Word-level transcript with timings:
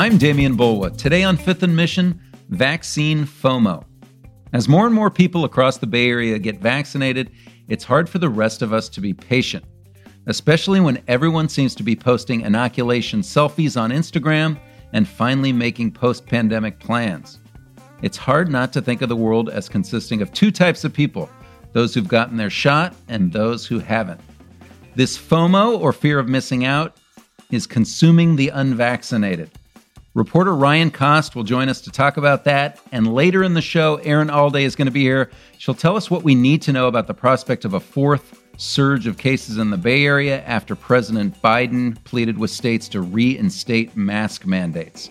I'm 0.00 0.18
Demian 0.18 0.56
Bulwa. 0.56 0.96
Today 0.96 1.24
on 1.24 1.36
Fifth 1.36 1.62
and 1.62 1.76
Mission, 1.76 2.18
vaccine 2.48 3.26
FOMO. 3.26 3.84
As 4.54 4.66
more 4.66 4.86
and 4.86 4.94
more 4.94 5.10
people 5.10 5.44
across 5.44 5.76
the 5.76 5.86
Bay 5.86 6.08
Area 6.08 6.38
get 6.38 6.58
vaccinated, 6.58 7.30
it's 7.68 7.84
hard 7.84 8.08
for 8.08 8.18
the 8.18 8.30
rest 8.30 8.62
of 8.62 8.72
us 8.72 8.88
to 8.88 9.02
be 9.02 9.12
patient, 9.12 9.62
especially 10.26 10.80
when 10.80 11.02
everyone 11.06 11.50
seems 11.50 11.74
to 11.74 11.82
be 11.82 11.94
posting 11.94 12.40
inoculation 12.40 13.20
selfies 13.20 13.78
on 13.78 13.90
Instagram 13.90 14.58
and 14.94 15.06
finally 15.06 15.52
making 15.52 15.92
post 15.92 16.24
pandemic 16.24 16.80
plans. 16.80 17.38
It's 18.00 18.16
hard 18.16 18.50
not 18.50 18.72
to 18.72 18.80
think 18.80 19.02
of 19.02 19.10
the 19.10 19.16
world 19.16 19.50
as 19.50 19.68
consisting 19.68 20.22
of 20.22 20.32
two 20.32 20.50
types 20.50 20.82
of 20.82 20.94
people 20.94 21.28
those 21.74 21.92
who've 21.92 22.08
gotten 22.08 22.38
their 22.38 22.48
shot 22.48 22.94
and 23.08 23.34
those 23.34 23.66
who 23.66 23.78
haven't. 23.78 24.22
This 24.94 25.18
FOMO, 25.18 25.78
or 25.78 25.92
fear 25.92 26.18
of 26.18 26.26
missing 26.26 26.64
out, 26.64 26.96
is 27.50 27.66
consuming 27.66 28.36
the 28.36 28.48
unvaccinated. 28.48 29.50
Reporter 30.14 30.56
Ryan 30.56 30.90
Kost 30.90 31.36
will 31.36 31.44
join 31.44 31.68
us 31.68 31.80
to 31.82 31.90
talk 31.90 32.16
about 32.16 32.42
that. 32.44 32.80
And 32.90 33.14
later 33.14 33.44
in 33.44 33.54
the 33.54 33.62
show, 33.62 33.96
Erin 33.96 34.26
Allday 34.28 34.62
is 34.62 34.74
going 34.74 34.86
to 34.86 34.92
be 34.92 35.02
here. 35.02 35.30
She'll 35.58 35.72
tell 35.72 35.96
us 35.96 36.10
what 36.10 36.24
we 36.24 36.34
need 36.34 36.62
to 36.62 36.72
know 36.72 36.88
about 36.88 37.06
the 37.06 37.14
prospect 37.14 37.64
of 37.64 37.74
a 37.74 37.80
fourth 37.80 38.42
surge 38.56 39.06
of 39.06 39.18
cases 39.18 39.56
in 39.56 39.70
the 39.70 39.76
Bay 39.76 40.04
Area 40.04 40.42
after 40.42 40.74
President 40.74 41.40
Biden 41.40 42.02
pleaded 42.02 42.38
with 42.38 42.50
states 42.50 42.88
to 42.88 43.00
reinstate 43.00 43.96
mask 43.96 44.46
mandates. 44.46 45.10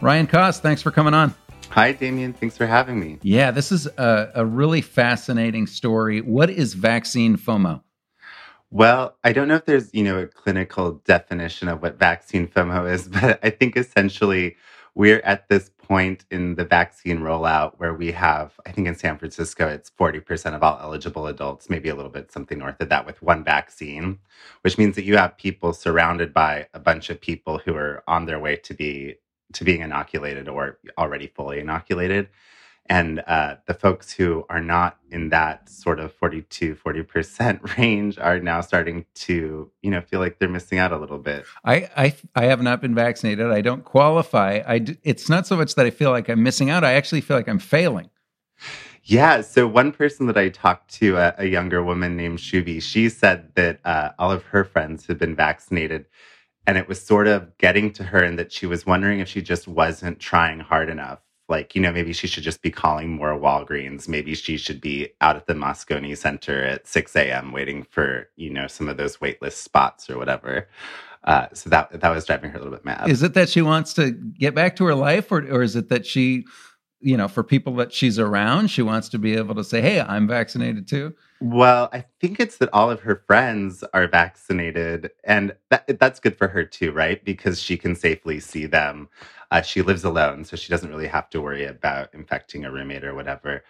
Ryan 0.00 0.26
Kost, 0.26 0.62
thanks 0.62 0.80
for 0.80 0.90
coming 0.90 1.12
on. 1.12 1.34
Hi, 1.68 1.92
Demian. 1.92 2.34
Thanks 2.34 2.56
for 2.56 2.66
having 2.66 2.98
me. 2.98 3.18
Yeah, 3.20 3.50
this 3.50 3.70
is 3.70 3.86
a, 3.98 4.30
a 4.34 4.46
really 4.46 4.80
fascinating 4.80 5.66
story. 5.66 6.22
What 6.22 6.48
is 6.48 6.72
vaccine 6.72 7.36
FOMO? 7.36 7.82
Well, 8.70 9.16
I 9.24 9.32
don't 9.32 9.48
know 9.48 9.56
if 9.56 9.66
there's, 9.66 9.94
you 9.94 10.04
know, 10.04 10.20
a 10.20 10.28
clinical 10.28 10.94
definition 11.06 11.68
of 11.68 11.82
what 11.82 11.98
vaccine 11.98 12.48
FOMO 12.48 12.92
is, 12.92 13.08
but 13.10 13.40
I 13.44 13.50
think 13.50 13.76
essentially 13.76 14.56
we're 14.94 15.20
at 15.20 15.48
this 15.48 15.70
point 15.78 16.26
in 16.32 16.56
the 16.56 16.66
vaccine 16.66 17.20
rollout 17.20 17.74
where 17.78 17.94
we 17.94 18.12
have, 18.12 18.52
I 18.66 18.72
think 18.72 18.88
in 18.88 18.96
San 18.96 19.18
Francisco, 19.18 19.68
it's 19.68 19.90
40% 19.90 20.54
of 20.54 20.62
all 20.64 20.78
eligible 20.82 21.28
adults, 21.28 21.70
maybe 21.70 21.88
a 21.88 21.96
little 21.96 22.10
bit 22.12 22.32
something 22.32 22.58
north 22.58 22.80
of 22.82 22.90
that 22.90 23.06
with 23.06 23.22
one 23.22 23.44
vaccine, 23.44 24.18
which 24.62 24.78
means 24.78 24.96
that 24.96 25.04
you 25.04 25.16
have 25.16 25.38
people 25.38 25.72
surrounded 25.72 26.34
by 26.34 26.66
a 26.74 26.80
bunch 26.80 27.10
of 27.10 27.20
people 27.22 27.58
who 27.58 27.74
are 27.76 28.04
on 28.08 28.26
their 28.26 28.40
way 28.40 28.56
to 28.56 28.74
be 28.74 29.16
to 29.54 29.64
being 29.64 29.80
inoculated 29.82 30.48
or 30.48 30.78
already 30.98 31.28
fully 31.28 31.60
inoculated 31.60 32.28
and 32.88 33.22
uh, 33.26 33.56
the 33.66 33.74
folks 33.74 34.12
who 34.12 34.46
are 34.48 34.60
not 34.60 34.96
in 35.10 35.28
that 35.28 35.68
sort 35.68 36.00
of 36.00 36.12
42 36.14 36.74
40% 36.74 37.76
range 37.78 38.18
are 38.18 38.38
now 38.38 38.60
starting 38.60 39.04
to 39.14 39.70
you 39.82 39.90
know 39.90 40.00
feel 40.00 40.20
like 40.20 40.38
they're 40.38 40.48
missing 40.48 40.78
out 40.78 40.92
a 40.92 40.98
little 40.98 41.18
bit. 41.18 41.44
I 41.64 41.88
i, 41.96 42.14
I 42.34 42.44
have 42.46 42.62
not 42.62 42.80
been 42.80 42.94
vaccinated. 42.94 43.46
I 43.46 43.60
don't 43.60 43.84
qualify. 43.84 44.62
I 44.66 44.96
it's 45.02 45.28
not 45.28 45.46
so 45.46 45.56
much 45.56 45.74
that 45.74 45.86
i 45.86 45.90
feel 45.90 46.10
like 46.10 46.28
i'm 46.28 46.42
missing 46.42 46.70
out. 46.70 46.84
I 46.84 46.94
actually 46.94 47.20
feel 47.20 47.36
like 47.36 47.48
i'm 47.48 47.58
failing. 47.58 48.10
Yeah 49.04 49.40
so 49.42 49.66
one 49.66 49.92
person 49.92 50.26
that 50.26 50.36
i 50.36 50.48
talked 50.48 50.92
to 50.94 51.16
a, 51.16 51.34
a 51.38 51.46
younger 51.46 51.82
woman 51.82 52.16
named 52.16 52.38
shuvi 52.38 52.82
she 52.82 53.08
said 53.08 53.54
that 53.54 53.80
uh, 53.84 54.10
all 54.18 54.30
of 54.30 54.42
her 54.44 54.64
friends 54.64 55.06
had 55.06 55.18
been 55.18 55.34
vaccinated 55.34 56.06
and 56.66 56.76
it 56.76 56.86
was 56.86 57.00
sort 57.00 57.26
of 57.26 57.56
getting 57.56 57.90
to 57.94 58.04
her 58.04 58.22
and 58.22 58.38
that 58.38 58.52
she 58.52 58.66
was 58.66 58.84
wondering 58.84 59.20
if 59.20 59.28
she 59.28 59.40
just 59.40 59.66
wasn't 59.66 60.18
trying 60.18 60.60
hard 60.60 60.90
enough 60.90 61.20
like 61.48 61.74
you 61.74 61.80
know 61.80 61.92
maybe 61.92 62.12
she 62.12 62.26
should 62.26 62.42
just 62.42 62.62
be 62.62 62.70
calling 62.70 63.10
more 63.10 63.38
walgreens. 63.38 64.08
Maybe 64.08 64.34
she 64.34 64.56
should 64.56 64.80
be 64.80 65.08
out 65.20 65.36
at 65.36 65.46
the 65.46 65.54
moscone 65.54 66.16
center 66.16 66.64
at 66.64 66.86
6 66.86 67.16
a.m 67.16 67.52
waiting 67.52 67.84
for 67.84 68.28
you 68.36 68.50
know 68.50 68.66
some 68.66 68.88
of 68.88 68.96
those 68.96 69.16
waitlist 69.18 69.62
spots 69.62 70.08
or 70.10 70.18
whatever. 70.18 70.68
Uh, 71.24 71.46
so 71.52 71.68
that 71.70 72.00
that 72.00 72.10
was 72.10 72.24
driving 72.24 72.50
her 72.50 72.56
a 72.56 72.62
little 72.62 72.74
bit 72.74 72.84
mad. 72.84 73.08
Is 73.08 73.22
it 73.22 73.34
that 73.34 73.48
she 73.48 73.62
wants 73.62 73.92
to 73.94 74.12
get 74.12 74.54
back 74.54 74.76
to 74.76 74.84
her 74.84 74.94
life 74.94 75.30
or, 75.32 75.40
or 75.50 75.62
is 75.62 75.76
it 75.76 75.88
that 75.88 76.06
she 76.06 76.44
you 77.00 77.16
know 77.16 77.28
for 77.28 77.44
people 77.44 77.74
that 77.76 77.92
she's 77.92 78.18
around 78.18 78.68
she 78.68 78.82
wants 78.82 79.08
to 79.08 79.18
be 79.18 79.36
able 79.36 79.54
to 79.54 79.62
say 79.62 79.80
hey 79.80 80.00
i'm 80.00 80.26
vaccinated 80.26 80.88
too 80.88 81.14
well 81.40 81.88
i 81.92 82.04
think 82.20 82.40
it's 82.40 82.56
that 82.56 82.68
all 82.72 82.90
of 82.90 83.00
her 83.00 83.22
friends 83.26 83.84
are 83.94 84.08
vaccinated 84.08 85.08
and 85.22 85.54
that, 85.70 85.86
that's 86.00 86.18
good 86.18 86.36
for 86.36 86.48
her 86.48 86.64
too 86.64 86.90
right? 86.90 87.24
Because 87.24 87.60
she 87.60 87.76
can 87.76 87.94
safely 87.94 88.40
see 88.40 88.66
them 88.66 89.08
uh, 89.50 89.62
she 89.62 89.82
lives 89.82 90.04
alone, 90.04 90.44
so 90.44 90.56
she 90.56 90.70
doesn't 90.70 90.90
really 90.90 91.06
have 91.06 91.30
to 91.30 91.40
worry 91.40 91.64
about 91.64 92.12
infecting 92.14 92.64
a 92.64 92.70
roommate 92.70 93.04
or 93.04 93.14
whatever. 93.14 93.62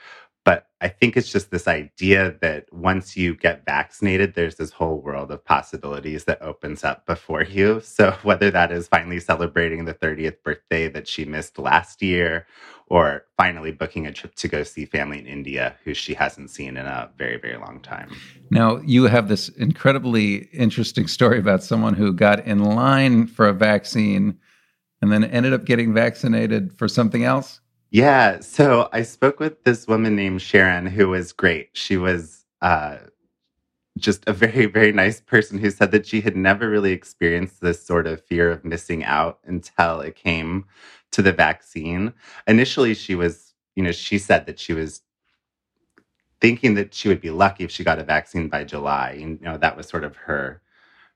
But 0.44 0.66
I 0.80 0.88
think 0.88 1.14
it's 1.14 1.30
just 1.30 1.50
this 1.50 1.68
idea 1.68 2.34
that 2.40 2.72
once 2.72 3.18
you 3.18 3.36
get 3.36 3.66
vaccinated, 3.66 4.34
there's 4.34 4.54
this 4.54 4.70
whole 4.70 4.98
world 4.98 5.30
of 5.30 5.44
possibilities 5.44 6.24
that 6.24 6.40
opens 6.40 6.84
up 6.84 7.04
before 7.04 7.42
you. 7.42 7.82
So, 7.98 8.12
whether 8.22 8.50
that 8.52 8.72
is 8.72 8.88
finally 8.88 9.20
celebrating 9.20 9.84
the 9.84 9.92
30th 9.92 10.42
birthday 10.42 10.88
that 10.88 11.06
she 11.06 11.24
missed 11.24 11.58
last 11.58 12.00
year, 12.00 12.46
or 12.86 13.26
finally 13.36 13.72
booking 13.72 14.06
a 14.06 14.12
trip 14.12 14.34
to 14.36 14.48
go 14.48 14.62
see 14.62 14.86
family 14.86 15.18
in 15.18 15.26
India 15.26 15.76
who 15.84 15.92
she 15.92 16.14
hasn't 16.14 16.48
seen 16.48 16.76
in 16.76 16.86
a 16.86 17.10
very, 17.18 17.36
very 17.36 17.58
long 17.58 17.80
time. 17.80 18.10
Now, 18.50 18.78
you 18.78 19.04
have 19.04 19.28
this 19.28 19.50
incredibly 19.50 20.48
interesting 20.52 21.08
story 21.08 21.38
about 21.38 21.62
someone 21.62 21.94
who 21.94 22.12
got 22.12 22.46
in 22.46 22.64
line 22.64 23.26
for 23.26 23.48
a 23.48 23.52
vaccine 23.52 24.38
and 25.00 25.12
then 25.12 25.24
ended 25.24 25.52
up 25.52 25.64
getting 25.64 25.94
vaccinated 25.94 26.72
for 26.72 26.88
something 26.88 27.24
else? 27.24 27.60
Yeah. 27.90 28.40
So 28.40 28.88
I 28.92 29.02
spoke 29.02 29.40
with 29.40 29.64
this 29.64 29.86
woman 29.86 30.14
named 30.14 30.42
Sharon 30.42 30.86
who 30.86 31.08
was 31.08 31.32
great. 31.32 31.70
She 31.72 31.96
was 31.96 32.44
uh, 32.60 32.98
just 33.96 34.24
a 34.26 34.32
very, 34.32 34.66
very 34.66 34.92
nice 34.92 35.20
person 35.20 35.58
who 35.58 35.70
said 35.70 35.92
that 35.92 36.06
she 36.06 36.20
had 36.20 36.36
never 36.36 36.68
really 36.68 36.92
experienced 36.92 37.60
this 37.60 37.84
sort 37.84 38.06
of 38.06 38.24
fear 38.24 38.50
of 38.50 38.64
missing 38.64 39.04
out 39.04 39.38
until 39.44 40.00
it 40.00 40.16
came 40.16 40.66
to 41.12 41.22
the 41.22 41.32
vaccine. 41.32 42.12
Initially, 42.46 42.94
she 42.94 43.14
was, 43.14 43.54
you 43.74 43.82
know, 43.82 43.92
she 43.92 44.18
said 44.18 44.46
that 44.46 44.58
she 44.58 44.74
was 44.74 45.02
thinking 46.40 46.74
that 46.74 46.94
she 46.94 47.08
would 47.08 47.20
be 47.20 47.30
lucky 47.30 47.64
if 47.64 47.70
she 47.70 47.84
got 47.84 47.98
a 47.98 48.04
vaccine 48.04 48.48
by 48.48 48.64
July. 48.64 49.16
You 49.18 49.38
know, 49.40 49.56
that 49.56 49.76
was 49.76 49.88
sort 49.88 50.04
of 50.04 50.16
her 50.16 50.62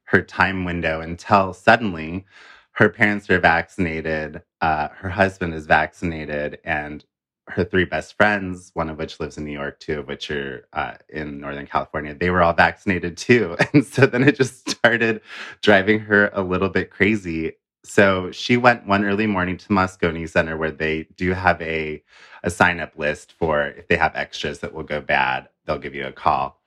her 0.04 0.20
time 0.20 0.64
window 0.64 1.00
until 1.00 1.54
suddenly 1.54 2.26
her 2.72 2.88
parents 2.88 3.28
are 3.30 3.38
vaccinated, 3.38 4.42
uh, 4.60 4.88
her 4.88 5.10
husband 5.10 5.54
is 5.54 5.66
vaccinated, 5.66 6.58
and 6.64 7.04
her 7.48 7.64
three 7.64 7.84
best 7.84 8.16
friends, 8.16 8.70
one 8.74 8.88
of 8.88 8.98
which 8.98 9.20
lives 9.20 9.36
in 9.36 9.44
New 9.44 9.52
York, 9.52 9.78
two 9.80 10.00
of 10.00 10.06
which 10.06 10.30
are 10.30 10.66
uh, 10.72 10.94
in 11.08 11.40
Northern 11.40 11.66
California, 11.66 12.14
they 12.14 12.30
were 12.30 12.42
all 12.42 12.52
vaccinated 12.52 13.16
too. 13.16 13.56
And 13.74 13.84
so 13.84 14.06
then 14.06 14.24
it 14.24 14.36
just 14.36 14.68
started 14.70 15.20
driving 15.60 15.98
her 16.00 16.30
a 16.32 16.42
little 16.42 16.68
bit 16.68 16.90
crazy. 16.90 17.52
So 17.84 18.30
she 18.30 18.56
went 18.56 18.86
one 18.86 19.04
early 19.04 19.26
morning 19.26 19.56
to 19.58 19.68
Moscone 19.68 20.28
Center 20.28 20.56
where 20.56 20.70
they 20.70 21.08
do 21.16 21.32
have 21.32 21.60
a, 21.60 22.02
a 22.44 22.50
sign 22.50 22.80
up 22.80 22.96
list 22.96 23.32
for 23.32 23.66
if 23.66 23.88
they 23.88 23.96
have 23.96 24.14
extras 24.14 24.60
that 24.60 24.72
will 24.72 24.84
go 24.84 25.00
bad, 25.00 25.48
they'll 25.66 25.78
give 25.78 25.94
you 25.94 26.06
a 26.06 26.12
call 26.12 26.60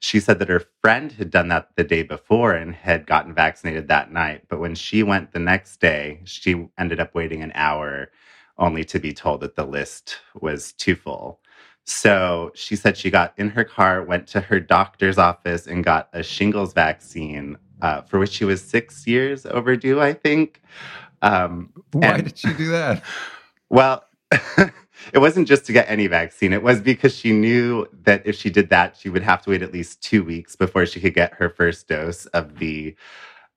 she 0.00 0.20
said 0.20 0.38
that 0.38 0.48
her 0.48 0.62
friend 0.82 1.12
had 1.12 1.30
done 1.30 1.48
that 1.48 1.70
the 1.76 1.84
day 1.84 2.02
before 2.02 2.52
and 2.52 2.74
had 2.74 3.06
gotten 3.06 3.34
vaccinated 3.34 3.88
that 3.88 4.12
night. 4.12 4.42
But 4.48 4.60
when 4.60 4.74
she 4.74 5.02
went 5.02 5.32
the 5.32 5.38
next 5.38 5.80
day, 5.80 6.20
she 6.24 6.68
ended 6.78 7.00
up 7.00 7.14
waiting 7.14 7.42
an 7.42 7.52
hour 7.54 8.10
only 8.58 8.84
to 8.84 8.98
be 8.98 9.12
told 9.12 9.40
that 9.40 9.56
the 9.56 9.66
list 9.66 10.18
was 10.40 10.72
too 10.72 10.94
full. 10.94 11.40
So 11.84 12.50
she 12.54 12.74
said 12.74 12.96
she 12.96 13.10
got 13.10 13.32
in 13.36 13.50
her 13.50 13.64
car, 13.64 14.02
went 14.02 14.26
to 14.28 14.40
her 14.40 14.58
doctor's 14.58 15.18
office, 15.18 15.66
and 15.66 15.84
got 15.84 16.08
a 16.12 16.22
shingles 16.22 16.72
vaccine 16.72 17.56
uh, 17.80 18.02
for 18.02 18.18
which 18.18 18.32
she 18.32 18.44
was 18.44 18.62
six 18.62 19.06
years 19.06 19.46
overdue, 19.46 20.00
I 20.00 20.12
think. 20.12 20.62
Um, 21.22 21.72
Why 21.92 22.08
and, 22.08 22.24
did 22.24 22.38
she 22.38 22.52
do 22.54 22.68
that? 22.70 23.02
Well, 23.68 24.04
it 25.12 25.18
wasn't 25.18 25.48
just 25.48 25.66
to 25.66 25.72
get 25.72 25.88
any 25.88 26.06
vaccine. 26.06 26.52
It 26.52 26.62
was 26.62 26.80
because 26.80 27.14
she 27.14 27.32
knew 27.32 27.86
that 28.04 28.22
if 28.26 28.36
she 28.36 28.50
did 28.50 28.70
that, 28.70 28.96
she 28.96 29.08
would 29.08 29.22
have 29.22 29.42
to 29.42 29.50
wait 29.50 29.62
at 29.62 29.72
least 29.72 30.02
two 30.02 30.24
weeks 30.24 30.56
before 30.56 30.86
she 30.86 31.00
could 31.00 31.14
get 31.14 31.34
her 31.34 31.48
first 31.48 31.88
dose 31.88 32.26
of 32.26 32.58
the 32.58 32.96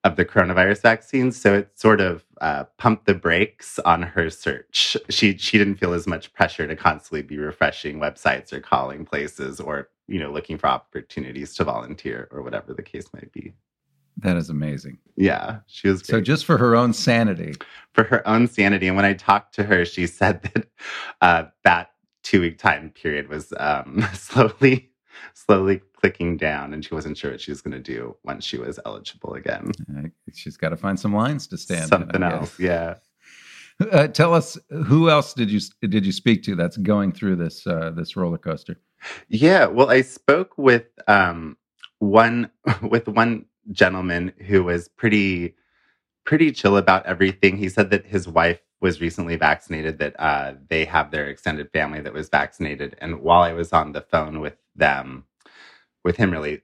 of 0.03 0.15
the 0.15 0.25
coronavirus 0.25 0.81
vaccine. 0.81 1.31
So 1.31 1.55
it 1.55 1.77
sort 1.77 1.99
of 1.99 2.25
uh, 2.39 2.65
pumped 2.77 3.05
the 3.05 3.13
brakes 3.13 3.79
on 3.79 4.01
her 4.01 4.29
search. 4.29 4.95
She 5.09 5.37
she 5.37 5.57
didn't 5.57 5.75
feel 5.75 5.93
as 5.93 6.07
much 6.07 6.33
pressure 6.33 6.67
to 6.67 6.75
constantly 6.75 7.21
be 7.21 7.37
refreshing 7.37 7.99
websites 7.99 8.53
or 8.53 8.61
calling 8.61 9.05
places 9.05 9.59
or 9.59 9.89
you 10.07 10.19
know 10.19 10.31
looking 10.31 10.57
for 10.57 10.67
opportunities 10.67 11.53
to 11.55 11.63
volunteer 11.63 12.27
or 12.31 12.41
whatever 12.41 12.73
the 12.73 12.83
case 12.83 13.07
might 13.13 13.31
be. 13.33 13.53
That 14.21 14.37
is 14.37 14.49
amazing. 14.49 14.97
Yeah, 15.15 15.59
she 15.67 15.87
was. 15.87 16.01
Great. 16.01 16.09
So 16.09 16.21
just 16.21 16.45
for 16.45 16.57
her 16.57 16.75
own 16.75 16.93
sanity. 16.93 17.53
For 17.93 18.03
her 18.03 18.27
own 18.27 18.47
sanity, 18.47 18.87
and 18.87 18.95
when 18.95 19.05
I 19.05 19.13
talked 19.13 19.55
to 19.55 19.63
her, 19.63 19.85
she 19.85 20.07
said 20.19 20.41
that 20.43 20.67
uh, 21.21 21.43
that 21.63 21.91
two 22.23 22.41
week 22.41 22.57
time 22.57 22.91
period 22.91 23.29
was 23.29 23.53
um, 23.57 24.05
slowly, 24.13 24.91
slowly 25.33 25.81
clicking 25.99 26.37
down, 26.37 26.73
and 26.73 26.83
she 26.83 26.93
wasn't 26.93 27.17
sure 27.17 27.31
what 27.31 27.41
she 27.41 27.51
was 27.51 27.61
going 27.61 27.71
to 27.71 27.79
do 27.79 28.15
once 28.23 28.45
she 28.45 28.57
was 28.57 28.79
eligible 28.85 29.33
again. 29.33 29.71
She's 30.33 30.57
got 30.57 30.69
to 30.69 30.77
find 30.77 30.99
some 30.99 31.13
lines 31.13 31.47
to 31.47 31.57
stand. 31.57 31.89
Something 31.89 32.15
in, 32.15 32.23
else, 32.23 32.59
yeah. 32.59 32.95
Uh, 33.93 34.07
tell 34.07 34.33
us 34.33 34.57
who 34.69 35.09
else 35.09 35.33
did 35.33 35.49
you 35.49 35.61
did 35.87 36.05
you 36.05 36.11
speak 36.11 36.43
to 36.43 36.53
that's 36.53 36.75
going 36.75 37.13
through 37.13 37.37
this 37.37 37.65
uh, 37.65 37.89
this 37.95 38.17
roller 38.17 38.37
coaster? 38.37 38.77
Yeah, 39.29 39.67
well, 39.67 39.89
I 39.89 40.01
spoke 40.01 40.57
with 40.57 40.87
um, 41.07 41.55
one 41.99 42.51
with 42.81 43.07
one 43.07 43.45
gentleman 43.71 44.33
who 44.47 44.63
was 44.63 44.87
pretty 44.87 45.55
pretty 46.25 46.51
chill 46.51 46.77
about 46.77 47.05
everything. 47.05 47.57
He 47.57 47.69
said 47.69 47.89
that 47.89 48.05
his 48.05 48.27
wife 48.27 48.61
was 48.81 49.01
recently 49.01 49.35
vaccinated, 49.35 49.99
that 49.99 50.15
uh, 50.19 50.53
they 50.69 50.85
have 50.85 51.11
their 51.11 51.25
extended 51.27 51.71
family 51.71 52.01
that 52.01 52.13
was 52.13 52.29
vaccinated, 52.29 52.95
and 53.01 53.21
while 53.21 53.41
I 53.41 53.53
was 53.53 53.73
on 53.73 53.91
the 53.91 54.01
phone 54.01 54.39
with 54.39 54.55
them, 54.75 55.25
with 56.03 56.17
him, 56.17 56.31
really, 56.31 56.61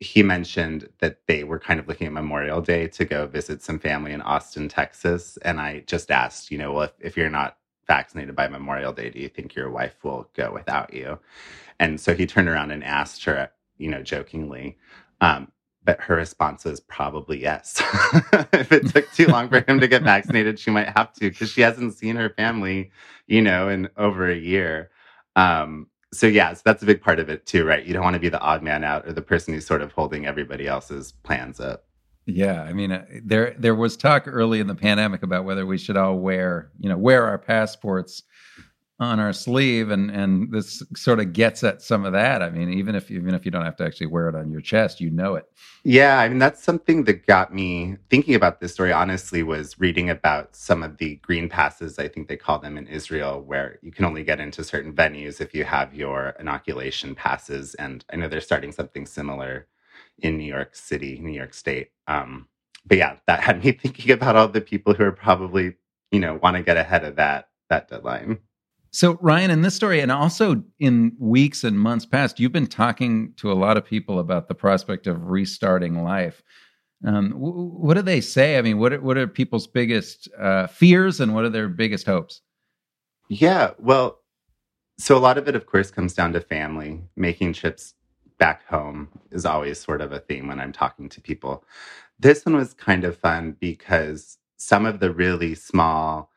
he 0.00 0.22
mentioned 0.22 0.88
that 1.00 1.20
they 1.26 1.44
were 1.44 1.58
kind 1.58 1.80
of 1.80 1.88
looking 1.88 2.06
at 2.06 2.12
Memorial 2.12 2.60
Day 2.60 2.86
to 2.88 3.04
go 3.04 3.26
visit 3.26 3.62
some 3.62 3.78
family 3.78 4.12
in 4.12 4.20
Austin, 4.22 4.68
Texas. 4.68 5.38
And 5.38 5.60
I 5.60 5.80
just 5.86 6.10
asked, 6.10 6.50
you 6.50 6.58
know, 6.58 6.72
well, 6.72 6.82
if, 6.84 6.92
if 7.00 7.16
you're 7.16 7.30
not 7.30 7.56
vaccinated 7.86 8.36
by 8.36 8.48
Memorial 8.48 8.92
Day, 8.92 9.10
do 9.10 9.18
you 9.18 9.28
think 9.28 9.54
your 9.54 9.70
wife 9.70 9.96
will 10.04 10.28
go 10.36 10.52
without 10.52 10.92
you? 10.92 11.18
And 11.80 12.00
so 12.00 12.14
he 12.14 12.26
turned 12.26 12.48
around 12.48 12.70
and 12.72 12.84
asked 12.84 13.24
her, 13.24 13.50
you 13.78 13.90
know, 13.90 14.02
jokingly. 14.02 14.76
Um, 15.20 15.50
but 15.86 16.00
her 16.00 16.16
response 16.16 16.64
was 16.64 16.80
probably 16.80 17.40
yes. 17.40 17.80
if 18.52 18.72
it 18.72 18.88
took 18.88 19.10
too 19.12 19.26
long 19.26 19.48
for 19.48 19.64
him 19.66 19.80
to 19.80 19.88
get 19.88 20.02
vaccinated, 20.04 20.58
she 20.58 20.70
might 20.70 20.88
have 20.88 21.12
to 21.14 21.30
because 21.30 21.50
she 21.50 21.62
hasn't 21.62 21.94
seen 21.94 22.16
her 22.16 22.28
family, 22.30 22.90
you 23.28 23.40
know, 23.40 23.68
in 23.68 23.88
over 23.96 24.28
a 24.28 24.36
year. 24.36 24.90
Um, 25.36 25.86
so 26.12 26.26
yeah, 26.26 26.52
so 26.52 26.62
that's 26.64 26.82
a 26.82 26.86
big 26.86 27.00
part 27.00 27.20
of 27.20 27.30
it 27.30 27.46
too, 27.46 27.64
right? 27.64 27.84
You 27.84 27.94
don't 27.94 28.02
want 28.02 28.14
to 28.14 28.20
be 28.20 28.28
the 28.28 28.40
odd 28.40 28.62
man 28.62 28.84
out 28.84 29.06
or 29.06 29.12
the 29.12 29.22
person 29.22 29.54
who's 29.54 29.66
sort 29.66 29.80
of 29.80 29.92
holding 29.92 30.26
everybody 30.26 30.66
else's 30.66 31.12
plans 31.12 31.60
up. 31.60 31.84
Yeah, 32.26 32.62
I 32.62 32.72
mean, 32.72 32.90
uh, 32.90 33.04
there 33.24 33.54
there 33.56 33.74
was 33.74 33.96
talk 33.96 34.24
early 34.26 34.58
in 34.58 34.66
the 34.66 34.74
pandemic 34.74 35.22
about 35.22 35.44
whether 35.44 35.64
we 35.64 35.78
should 35.78 35.96
all 35.96 36.18
wear, 36.18 36.70
you 36.80 36.88
know, 36.88 36.98
wear 36.98 37.24
our 37.24 37.38
passports 37.38 38.24
on 38.98 39.20
our 39.20 39.32
sleeve 39.32 39.90
and 39.90 40.10
and 40.10 40.52
this 40.52 40.82
sort 40.96 41.20
of 41.20 41.32
gets 41.32 41.62
at 41.62 41.82
some 41.82 42.04
of 42.04 42.12
that. 42.12 42.42
I 42.42 42.50
mean 42.50 42.70
even 42.72 42.94
if 42.94 43.10
even 43.10 43.34
if 43.34 43.44
you 43.44 43.50
don't 43.50 43.64
have 43.64 43.76
to 43.76 43.84
actually 43.84 44.06
wear 44.08 44.28
it 44.28 44.34
on 44.34 44.50
your 44.50 44.60
chest 44.60 45.00
you 45.00 45.10
know 45.10 45.34
it. 45.34 45.46
Yeah 45.84 46.18
i 46.20 46.28
mean 46.28 46.38
that's 46.38 46.62
something 46.62 47.04
that 47.04 47.26
got 47.26 47.54
me 47.54 47.96
thinking 48.10 48.34
about 48.34 48.60
this 48.60 48.72
story 48.74 48.92
honestly 48.92 49.42
was 49.42 49.78
reading 49.78 50.10
about 50.10 50.56
some 50.56 50.82
of 50.82 50.96
the 50.98 51.16
green 51.16 51.48
passes 51.48 51.98
i 51.98 52.08
think 52.08 52.28
they 52.28 52.36
call 52.36 52.58
them 52.58 52.76
in 52.78 52.86
israel 52.88 53.40
where 53.42 53.78
you 53.82 53.92
can 53.92 54.04
only 54.04 54.24
get 54.24 54.40
into 54.40 54.64
certain 54.64 54.92
venues 54.92 55.40
if 55.40 55.54
you 55.54 55.64
have 55.64 55.94
your 55.94 56.34
inoculation 56.40 57.14
passes 57.14 57.74
and 57.76 58.04
i 58.12 58.16
know 58.16 58.28
they're 58.28 58.40
starting 58.40 58.72
something 58.72 59.06
similar 59.06 59.66
in 60.18 60.36
new 60.38 60.44
york 60.44 60.74
city 60.74 61.18
new 61.20 61.32
york 61.32 61.54
state 61.54 61.90
um, 62.08 62.48
but 62.86 62.98
yeah 62.98 63.16
that 63.26 63.40
had 63.40 63.64
me 63.64 63.72
thinking 63.82 64.10
about 64.12 64.36
all 64.36 64.48
the 64.48 64.60
people 64.60 64.94
who 64.94 65.04
are 65.04 65.12
probably 65.12 65.74
you 66.10 66.20
know 66.20 66.38
want 66.42 66.56
to 66.56 66.62
get 66.62 66.76
ahead 66.76 67.04
of 67.04 67.16
that 67.16 67.48
that 67.70 67.88
deadline 67.88 68.38
so, 68.96 69.18
Ryan, 69.20 69.50
in 69.50 69.60
this 69.60 69.74
story, 69.74 70.00
and 70.00 70.10
also 70.10 70.64
in 70.78 71.14
weeks 71.18 71.64
and 71.64 71.78
months 71.78 72.06
past, 72.06 72.40
you've 72.40 72.52
been 72.52 72.66
talking 72.66 73.34
to 73.36 73.52
a 73.52 73.54
lot 73.54 73.76
of 73.76 73.84
people 73.84 74.18
about 74.18 74.48
the 74.48 74.54
prospect 74.54 75.06
of 75.06 75.28
restarting 75.28 76.02
life. 76.02 76.42
Um, 77.04 77.32
w- 77.32 77.52
what 77.52 77.92
do 77.92 78.00
they 78.00 78.22
say? 78.22 78.56
I 78.56 78.62
mean, 78.62 78.78
what 78.78 78.94
are, 78.94 79.00
what 79.02 79.18
are 79.18 79.26
people's 79.26 79.66
biggest 79.66 80.30
uh, 80.38 80.66
fears 80.68 81.20
and 81.20 81.34
what 81.34 81.44
are 81.44 81.50
their 81.50 81.68
biggest 81.68 82.06
hopes? 82.06 82.40
Yeah, 83.28 83.72
well, 83.78 84.20
so 84.98 85.14
a 85.14 85.20
lot 85.20 85.36
of 85.36 85.46
it, 85.46 85.54
of 85.54 85.66
course, 85.66 85.90
comes 85.90 86.14
down 86.14 86.32
to 86.32 86.40
family. 86.40 87.02
Making 87.16 87.52
trips 87.52 87.92
back 88.38 88.66
home 88.66 89.08
is 89.30 89.44
always 89.44 89.78
sort 89.78 90.00
of 90.00 90.12
a 90.12 90.20
theme 90.20 90.48
when 90.48 90.58
I'm 90.58 90.72
talking 90.72 91.10
to 91.10 91.20
people. 91.20 91.64
This 92.18 92.46
one 92.46 92.56
was 92.56 92.72
kind 92.72 93.04
of 93.04 93.18
fun 93.18 93.58
because 93.60 94.38
some 94.56 94.86
of 94.86 95.00
the 95.00 95.12
really 95.12 95.54
small, 95.54 96.30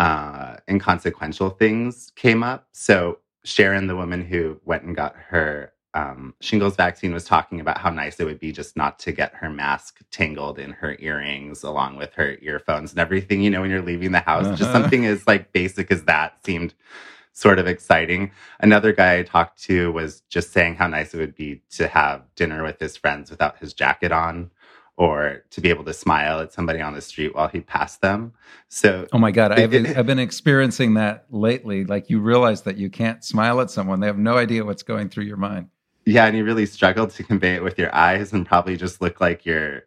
uh, 0.00 0.56
inconsequential 0.66 1.50
things 1.50 2.10
came 2.16 2.42
up. 2.42 2.66
So 2.72 3.18
Sharon, 3.44 3.86
the 3.86 3.96
woman 3.96 4.24
who 4.24 4.58
went 4.64 4.84
and 4.84 4.96
got 4.96 5.14
her 5.14 5.74
um, 5.92 6.34
shingles 6.40 6.74
vaccine, 6.74 7.12
was 7.12 7.26
talking 7.26 7.60
about 7.60 7.76
how 7.76 7.90
nice 7.90 8.18
it 8.18 8.24
would 8.24 8.40
be 8.40 8.50
just 8.50 8.78
not 8.78 8.98
to 9.00 9.12
get 9.12 9.34
her 9.34 9.50
mask 9.50 10.00
tangled 10.10 10.58
in 10.58 10.70
her 10.70 10.96
earrings 11.00 11.62
along 11.62 11.96
with 11.96 12.14
her 12.14 12.38
earphones 12.40 12.92
and 12.92 12.98
everything. 12.98 13.42
You 13.42 13.50
know, 13.50 13.60
when 13.60 13.68
you're 13.68 13.82
leaving 13.82 14.12
the 14.12 14.20
house, 14.20 14.46
uh-huh. 14.46 14.56
just 14.56 14.72
something 14.72 15.04
as 15.04 15.26
like 15.26 15.52
basic 15.52 15.90
as 15.90 16.04
that 16.04 16.42
seemed 16.46 16.72
sort 17.34 17.58
of 17.58 17.66
exciting. 17.66 18.30
Another 18.58 18.92
guy 18.92 19.18
I 19.18 19.22
talked 19.22 19.62
to 19.64 19.92
was 19.92 20.22
just 20.30 20.50
saying 20.50 20.76
how 20.76 20.86
nice 20.86 21.12
it 21.12 21.18
would 21.18 21.34
be 21.34 21.60
to 21.72 21.88
have 21.88 22.22
dinner 22.36 22.62
with 22.62 22.80
his 22.80 22.96
friends 22.96 23.30
without 23.30 23.58
his 23.58 23.74
jacket 23.74 24.12
on 24.12 24.50
or 25.00 25.42
to 25.48 25.62
be 25.62 25.70
able 25.70 25.82
to 25.82 25.94
smile 25.94 26.40
at 26.40 26.52
somebody 26.52 26.78
on 26.78 26.92
the 26.92 27.00
street 27.00 27.34
while 27.34 27.48
he 27.48 27.60
passed 27.60 28.02
them. 28.02 28.34
So, 28.68 29.06
oh 29.14 29.18
my 29.18 29.30
God, 29.30 29.50
I've, 29.50 29.74
I've 29.96 30.04
been 30.04 30.18
experiencing 30.18 30.92
that 30.94 31.24
lately. 31.30 31.84
Like 31.84 32.10
you 32.10 32.20
realize 32.20 32.60
that 32.62 32.76
you 32.76 32.90
can't 32.90 33.24
smile 33.24 33.62
at 33.62 33.70
someone, 33.70 34.00
they 34.00 34.08
have 34.08 34.18
no 34.18 34.36
idea 34.36 34.62
what's 34.62 34.82
going 34.82 35.08
through 35.08 35.24
your 35.24 35.38
mind. 35.38 35.70
Yeah, 36.04 36.26
and 36.26 36.36
you 36.36 36.44
really 36.44 36.66
struggle 36.66 37.06
to 37.06 37.22
convey 37.22 37.54
it 37.54 37.64
with 37.64 37.78
your 37.78 37.94
eyes 37.94 38.34
and 38.34 38.44
probably 38.44 38.76
just 38.76 39.00
look 39.00 39.22
like 39.22 39.46
you're 39.46 39.84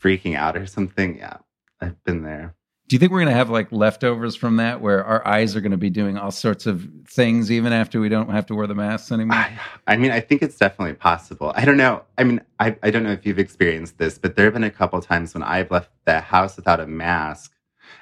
freaking 0.00 0.36
out 0.36 0.56
or 0.56 0.66
something. 0.66 1.16
Yeah, 1.16 1.38
I've 1.80 2.02
been 2.04 2.22
there. 2.22 2.54
Do 2.88 2.94
you 2.94 3.00
think 3.00 3.10
we're 3.10 3.18
going 3.18 3.32
to 3.32 3.34
have 3.34 3.50
like 3.50 3.72
leftovers 3.72 4.36
from 4.36 4.56
that 4.56 4.80
where 4.80 5.04
our 5.04 5.26
eyes 5.26 5.56
are 5.56 5.60
going 5.60 5.72
to 5.72 5.76
be 5.76 5.90
doing 5.90 6.16
all 6.16 6.30
sorts 6.30 6.66
of 6.66 6.88
things 7.08 7.50
even 7.50 7.72
after 7.72 8.00
we 8.00 8.08
don't 8.08 8.30
have 8.30 8.46
to 8.46 8.54
wear 8.54 8.68
the 8.68 8.76
masks 8.76 9.10
anymore? 9.10 9.38
I, 9.38 9.58
I 9.88 9.96
mean, 9.96 10.12
I 10.12 10.20
think 10.20 10.40
it's 10.40 10.56
definitely 10.56 10.94
possible. 10.94 11.52
I 11.56 11.64
don't 11.64 11.78
know. 11.78 12.02
I 12.16 12.22
mean, 12.22 12.40
I, 12.60 12.76
I 12.84 12.90
don't 12.90 13.02
know 13.02 13.10
if 13.10 13.26
you've 13.26 13.40
experienced 13.40 13.98
this, 13.98 14.18
but 14.18 14.36
there 14.36 14.44
have 14.44 14.54
been 14.54 14.62
a 14.62 14.70
couple 14.70 15.00
times 15.00 15.34
when 15.34 15.42
I've 15.42 15.72
left 15.72 15.90
the 16.04 16.20
house 16.20 16.54
without 16.54 16.78
a 16.78 16.86
mask 16.86 17.52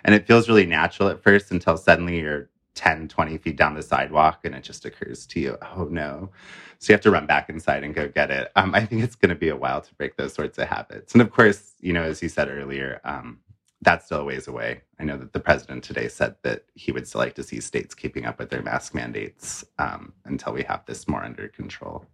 and 0.04 0.14
it 0.14 0.26
feels 0.26 0.48
really 0.48 0.66
natural 0.66 1.08
at 1.08 1.22
first 1.22 1.50
until 1.50 1.78
suddenly 1.78 2.20
you're 2.20 2.50
10, 2.74 3.08
20 3.08 3.38
feet 3.38 3.56
down 3.56 3.74
the 3.74 3.82
sidewalk 3.82 4.40
and 4.44 4.54
it 4.54 4.64
just 4.64 4.84
occurs 4.84 5.26
to 5.28 5.40
you, 5.40 5.56
oh 5.62 5.84
no. 5.84 6.30
So 6.78 6.92
you 6.92 6.94
have 6.94 7.02
to 7.02 7.10
run 7.10 7.26
back 7.26 7.48
inside 7.48 7.84
and 7.84 7.94
go 7.94 8.08
get 8.08 8.30
it. 8.30 8.50
Um, 8.56 8.74
I 8.74 8.84
think 8.84 9.02
it's 9.02 9.14
going 9.16 9.30
to 9.30 9.34
be 9.34 9.48
a 9.48 9.56
while 9.56 9.80
to 9.80 9.94
break 9.94 10.16
those 10.16 10.34
sorts 10.34 10.58
of 10.58 10.68
habits. 10.68 11.14
And 11.14 11.22
of 11.22 11.30
course, 11.30 11.72
you 11.80 11.94
know, 11.94 12.02
as 12.02 12.22
you 12.22 12.28
said 12.28 12.48
earlier, 12.50 13.00
um, 13.04 13.38
that's 13.84 14.06
still 14.06 14.20
a 14.20 14.24
ways 14.24 14.48
away. 14.48 14.82
I 14.98 15.04
know 15.04 15.16
that 15.18 15.32
the 15.32 15.40
president 15.40 15.84
today 15.84 16.08
said 16.08 16.36
that 16.42 16.64
he 16.74 16.90
would 16.90 17.06
still 17.06 17.20
like 17.20 17.34
to 17.34 17.42
see 17.42 17.60
states 17.60 17.94
keeping 17.94 18.24
up 18.24 18.38
with 18.38 18.50
their 18.50 18.62
mask 18.62 18.94
mandates 18.94 19.64
um, 19.78 20.12
until 20.24 20.52
we 20.52 20.62
have 20.64 20.84
this 20.86 21.06
more 21.06 21.22
under 21.22 21.48
control. 21.48 22.06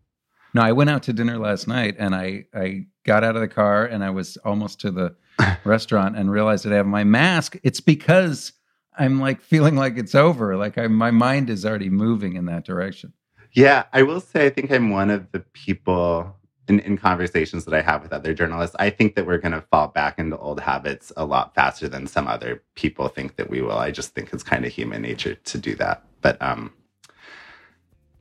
No, 0.52 0.62
I 0.62 0.72
went 0.72 0.90
out 0.90 1.04
to 1.04 1.12
dinner 1.12 1.38
last 1.38 1.68
night 1.68 1.94
and 1.98 2.14
I, 2.14 2.46
I 2.52 2.86
got 3.04 3.22
out 3.22 3.36
of 3.36 3.40
the 3.40 3.48
car 3.48 3.86
and 3.86 4.02
I 4.02 4.10
was 4.10 4.36
almost 4.38 4.80
to 4.80 4.90
the 4.90 5.14
restaurant 5.64 6.16
and 6.16 6.30
realized 6.30 6.64
that 6.64 6.72
I 6.72 6.76
have 6.76 6.86
my 6.86 7.04
mask. 7.04 7.56
It's 7.62 7.80
because 7.80 8.52
I'm 8.98 9.20
like 9.20 9.40
feeling 9.40 9.76
like 9.76 9.96
it's 9.96 10.14
over. 10.14 10.56
Like 10.56 10.76
I, 10.76 10.88
my 10.88 11.12
mind 11.12 11.50
is 11.50 11.64
already 11.64 11.88
moving 11.88 12.34
in 12.34 12.46
that 12.46 12.64
direction. 12.64 13.12
Yeah, 13.52 13.84
I 13.92 14.02
will 14.02 14.20
say 14.20 14.46
I 14.46 14.50
think 14.50 14.70
I'm 14.70 14.90
one 14.90 15.10
of 15.10 15.30
the 15.32 15.40
people 15.40 16.36
in, 16.70 16.80
in 16.80 16.96
conversations 16.96 17.64
that 17.66 17.74
I 17.74 17.82
have 17.82 18.02
with 18.02 18.12
other 18.12 18.32
journalists, 18.32 18.76
I 18.78 18.90
think 18.90 19.16
that 19.16 19.26
we're 19.26 19.38
going 19.38 19.52
to 19.52 19.60
fall 19.60 19.88
back 19.88 20.18
into 20.18 20.38
old 20.38 20.60
habits 20.60 21.12
a 21.16 21.24
lot 21.26 21.54
faster 21.54 21.88
than 21.88 22.06
some 22.06 22.28
other 22.28 22.62
people 22.76 23.08
think 23.08 23.36
that 23.36 23.50
we 23.50 23.60
will. 23.60 23.76
I 23.76 23.90
just 23.90 24.14
think 24.14 24.32
it's 24.32 24.44
kind 24.44 24.64
of 24.64 24.72
human 24.72 25.02
nature 25.02 25.34
to 25.34 25.58
do 25.58 25.74
that. 25.74 26.04
But 26.22 26.40
um, 26.40 26.72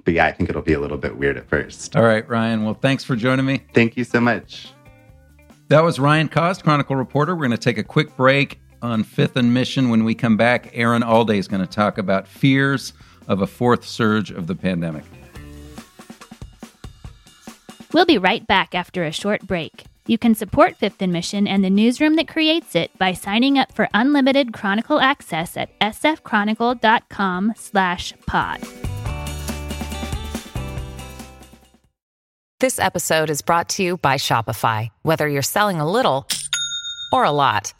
but 0.03 0.15
yeah, 0.15 0.25
I 0.25 0.31
think 0.31 0.49
it'll 0.49 0.63
be 0.63 0.73
a 0.73 0.79
little 0.79 0.97
bit 0.97 1.17
weird 1.17 1.37
at 1.37 1.47
first. 1.47 1.95
All 1.95 2.03
right, 2.03 2.27
Ryan. 2.27 2.65
Well, 2.65 2.73
thanks 2.73 3.03
for 3.03 3.15
joining 3.15 3.45
me. 3.45 3.61
Thank 3.73 3.95
you 3.95 4.03
so 4.03 4.19
much. 4.19 4.73
That 5.67 5.83
was 5.83 5.99
Ryan 5.99 6.27
Kost, 6.27 6.63
Chronicle 6.63 6.95
reporter. 6.95 7.35
We're 7.35 7.47
going 7.47 7.51
to 7.51 7.57
take 7.57 7.77
a 7.77 7.83
quick 7.83 8.17
break 8.17 8.59
on 8.81 9.03
Fifth 9.03 9.35
and 9.35 9.53
Mission. 9.53 9.89
When 9.89 10.03
we 10.03 10.15
come 10.15 10.35
back, 10.35 10.71
Erin 10.73 11.03
Allday 11.03 11.37
is 11.37 11.47
going 11.47 11.61
to 11.61 11.67
talk 11.67 11.99
about 11.99 12.27
fears 12.27 12.93
of 13.27 13.41
a 13.41 13.47
fourth 13.47 13.85
surge 13.85 14.31
of 14.31 14.47
the 14.47 14.55
pandemic. 14.55 15.03
We'll 17.91 18.05
be 18.05 18.19
right 18.19 18.45
back 18.45 18.75
after 18.75 19.03
a 19.03 19.11
short 19.11 19.47
break. 19.47 19.85
You 20.05 20.17
can 20.17 20.35
support 20.35 20.77
Fifth 20.77 21.01
and 21.01 21.13
Mission 21.13 21.47
and 21.47 21.63
the 21.63 21.69
newsroom 21.69 22.15
that 22.15 22.27
creates 22.27 22.75
it 22.75 22.97
by 22.97 23.13
signing 23.13 23.57
up 23.57 23.71
for 23.71 23.87
unlimited 23.93 24.53
Chronicle 24.53 24.99
access 24.99 25.57
at 25.57 25.77
sfchronicle.com/pod. 25.79 28.61
This 32.59 32.77
episode 32.77 33.29
is 33.29 33.41
brought 33.41 33.69
to 33.69 33.83
you 33.83 33.97
by 33.97 34.15
Shopify. 34.15 34.89
Whether 35.03 35.27
you're 35.27 35.41
selling 35.41 35.79
a 35.79 35.89
little 35.89 36.27
or 37.13 37.23
a 37.23 37.31
lot, 37.31 37.73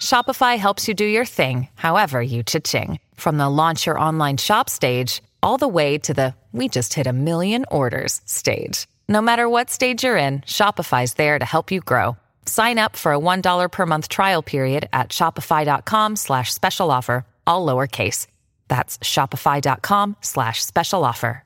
Shopify 0.00 0.58
helps 0.58 0.88
you 0.88 0.94
do 0.94 1.04
your 1.04 1.24
thing, 1.24 1.68
however 1.74 2.22
you 2.22 2.42
cha-ching. 2.42 3.00
From 3.16 3.36
the 3.36 3.50
launch 3.50 3.86
your 3.86 3.98
online 3.98 4.36
shop 4.36 4.70
stage 4.70 5.22
all 5.42 5.58
the 5.58 5.68
way 5.68 5.98
to 5.98 6.14
the 6.14 6.34
we 6.52 6.68
just 6.68 6.94
hit 6.94 7.06
a 7.06 7.12
million 7.12 7.64
orders 7.70 8.22
stage. 8.24 8.86
No 9.08 9.20
matter 9.20 9.48
what 9.48 9.68
stage 9.68 10.02
you're 10.04 10.16
in, 10.16 10.40
Shopify's 10.42 11.14
there 11.14 11.38
to 11.38 11.44
help 11.44 11.70
you 11.70 11.80
grow. 11.80 12.16
Sign 12.46 12.78
up 12.78 12.94
for 12.96 13.12
a 13.12 13.18
$1 13.18 13.70
per 13.70 13.86
month 13.86 14.08
trial 14.08 14.42
period 14.42 14.88
at 14.92 15.08
shopify.com 15.10 16.16
slash 16.16 16.54
special 16.54 16.90
offer, 16.92 17.26
all 17.46 17.66
lowercase. 17.66 18.28
That's 18.68 18.96
shopify.com 18.98 20.16
slash 20.20 20.64
special 20.64 21.04
offer. 21.04 21.42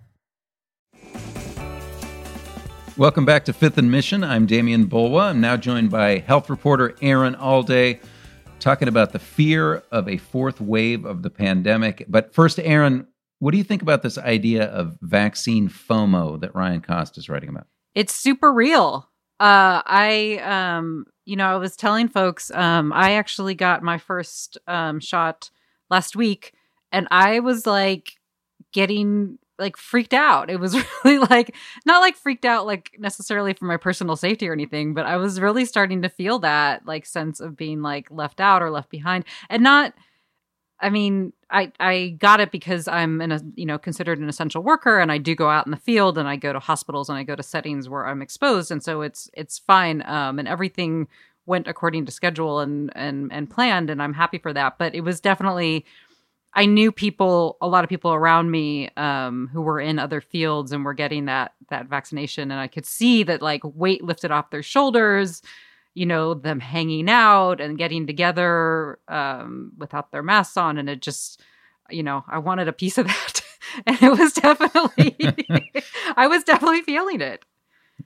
Welcome 2.96 3.24
back 3.24 3.44
to 3.44 3.52
Fifth 3.52 3.78
and 3.78 3.90
Mission. 3.90 4.24
I'm 4.24 4.46
Demian 4.46 4.86
Bulwa. 4.86 5.30
I'm 5.30 5.40
now 5.40 5.56
joined 5.56 5.90
by 5.90 6.18
health 6.18 6.50
reporter 6.50 6.96
Erin 7.00 7.36
Allday, 7.36 8.00
talking 8.58 8.88
about 8.88 9.12
the 9.12 9.20
fear 9.20 9.84
of 9.92 10.08
a 10.08 10.16
fourth 10.16 10.60
wave 10.60 11.04
of 11.04 11.22
the 11.22 11.30
pandemic. 11.30 12.04
But 12.08 12.34
first, 12.34 12.58
Erin, 12.58 13.06
what 13.38 13.52
do 13.52 13.58
you 13.58 13.64
think 13.64 13.82
about 13.82 14.02
this 14.02 14.18
idea 14.18 14.64
of 14.64 14.98
vaccine 15.00 15.68
FOMO 15.68 16.40
that 16.40 16.54
Ryan 16.54 16.80
Kost 16.80 17.18
is 17.18 17.28
writing 17.28 17.48
about? 17.48 17.66
It's 17.94 18.14
super 18.14 18.52
real. 18.52 19.08
Uh, 19.40 19.82
I, 19.86 20.40
um, 20.42 21.06
you 21.24 21.36
know, 21.36 21.46
I 21.46 21.56
was 21.56 21.76
telling 21.76 22.08
folks, 22.08 22.50
um, 22.50 22.92
I 22.92 23.12
actually 23.12 23.54
got 23.54 23.82
my 23.82 23.98
first 23.98 24.58
um, 24.66 24.98
shot 24.98 25.50
last 25.90 26.16
week, 26.16 26.52
and 26.90 27.06
I 27.10 27.40
was 27.40 27.66
like 27.66 28.14
getting 28.72 29.38
like 29.58 29.76
freaked 29.76 30.14
out. 30.14 30.50
It 30.50 30.58
was 30.58 30.74
really 31.04 31.18
like 31.18 31.54
not 31.86 32.00
like 32.00 32.16
freaked 32.16 32.44
out 32.44 32.66
like 32.66 32.96
necessarily 32.98 33.52
for 33.52 33.66
my 33.66 33.76
personal 33.76 34.16
safety 34.16 34.48
or 34.48 34.52
anything, 34.52 34.94
but 34.94 35.06
I 35.06 35.16
was 35.16 35.40
really 35.40 35.64
starting 35.64 36.02
to 36.02 36.08
feel 36.08 36.40
that 36.40 36.86
like 36.86 37.06
sense 37.06 37.38
of 37.40 37.56
being 37.56 37.82
like 37.82 38.10
left 38.10 38.40
out 38.40 38.62
or 38.62 38.70
left 38.70 38.90
behind, 38.90 39.24
and 39.48 39.62
not. 39.62 39.94
I 40.80 40.90
mean, 40.90 41.32
I 41.50 41.72
I 41.80 42.16
got 42.18 42.40
it 42.40 42.50
because 42.50 42.88
I'm 42.88 43.20
in 43.20 43.32
a 43.32 43.40
you 43.54 43.66
know 43.66 43.78
considered 43.78 44.18
an 44.18 44.28
essential 44.28 44.62
worker, 44.62 44.98
and 44.98 45.10
I 45.10 45.18
do 45.18 45.34
go 45.34 45.48
out 45.48 45.66
in 45.66 45.70
the 45.70 45.78
field, 45.78 46.18
and 46.18 46.28
I 46.28 46.36
go 46.36 46.52
to 46.52 46.58
hospitals, 46.58 47.08
and 47.08 47.18
I 47.18 47.22
go 47.22 47.34
to 47.36 47.42
settings 47.42 47.88
where 47.88 48.06
I'm 48.06 48.22
exposed, 48.22 48.70
and 48.70 48.82
so 48.82 49.02
it's 49.02 49.30
it's 49.34 49.58
fine, 49.58 50.02
um, 50.06 50.38
and 50.38 50.48
everything 50.48 51.08
went 51.46 51.66
according 51.66 52.04
to 52.06 52.12
schedule 52.12 52.60
and 52.60 52.92
and 52.94 53.32
and 53.32 53.48
planned, 53.50 53.90
and 53.90 54.02
I'm 54.02 54.14
happy 54.14 54.38
for 54.38 54.52
that. 54.52 54.78
But 54.78 54.94
it 54.94 55.02
was 55.02 55.20
definitely 55.20 55.86
I 56.54 56.66
knew 56.66 56.90
people, 56.90 57.56
a 57.60 57.68
lot 57.68 57.84
of 57.84 57.90
people 57.90 58.12
around 58.12 58.50
me 58.50 58.90
um, 58.96 59.48
who 59.52 59.60
were 59.60 59.80
in 59.80 59.98
other 59.98 60.20
fields 60.20 60.72
and 60.72 60.84
were 60.84 60.94
getting 60.94 61.26
that 61.26 61.52
that 61.70 61.86
vaccination, 61.86 62.50
and 62.50 62.60
I 62.60 62.68
could 62.68 62.86
see 62.86 63.22
that 63.24 63.42
like 63.42 63.60
weight 63.64 64.02
lifted 64.02 64.30
off 64.30 64.50
their 64.50 64.62
shoulders, 64.62 65.42
you 65.98 66.06
know, 66.06 66.32
them 66.32 66.60
hanging 66.60 67.10
out 67.10 67.60
and 67.60 67.76
getting 67.76 68.06
together 68.06 69.00
um, 69.08 69.72
without 69.76 70.12
their 70.12 70.22
masks 70.22 70.56
on, 70.56 70.78
and 70.78 70.88
it 70.88 71.02
just, 71.02 71.40
you 71.90 72.04
know, 72.04 72.24
I 72.28 72.38
wanted 72.38 72.68
a 72.68 72.72
piece 72.72 72.98
of 72.98 73.06
that, 73.08 73.42
and 73.84 74.00
it 74.00 74.16
was 74.16 74.32
definitely, 74.32 75.16
I 76.16 76.28
was 76.28 76.44
definitely 76.44 76.82
feeling 76.82 77.20
it. 77.20 77.44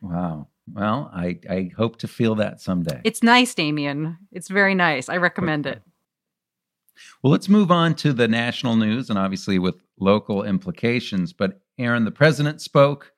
Wow. 0.01 0.49
Well, 0.73 1.11
I 1.13 1.39
I 1.51 1.71
hope 1.77 1.99
to 1.99 2.09
feel 2.09 2.37
that 2.37 2.61
someday. 2.61 3.01
It's 3.05 3.23
nice, 3.23 3.55
Demian 3.55 4.17
It's 4.31 4.49
very 4.49 4.75
nice. 4.75 5.09
I 5.09 5.17
recommend 5.19 5.67
it. 5.67 5.83
Well, 7.23 7.33
let's 7.33 7.49
move 7.49 7.71
on 7.71 7.95
to 7.97 8.13
the 8.13 8.29
national 8.29 8.77
news 8.77 9.11
and 9.11 9.19
obviously 9.19 9.59
with 9.59 9.83
local 9.99 10.45
implications. 10.45 11.33
But 11.33 11.61
Erin, 11.79 12.05
the 12.05 12.11
president 12.11 12.63
spoke 12.63 13.13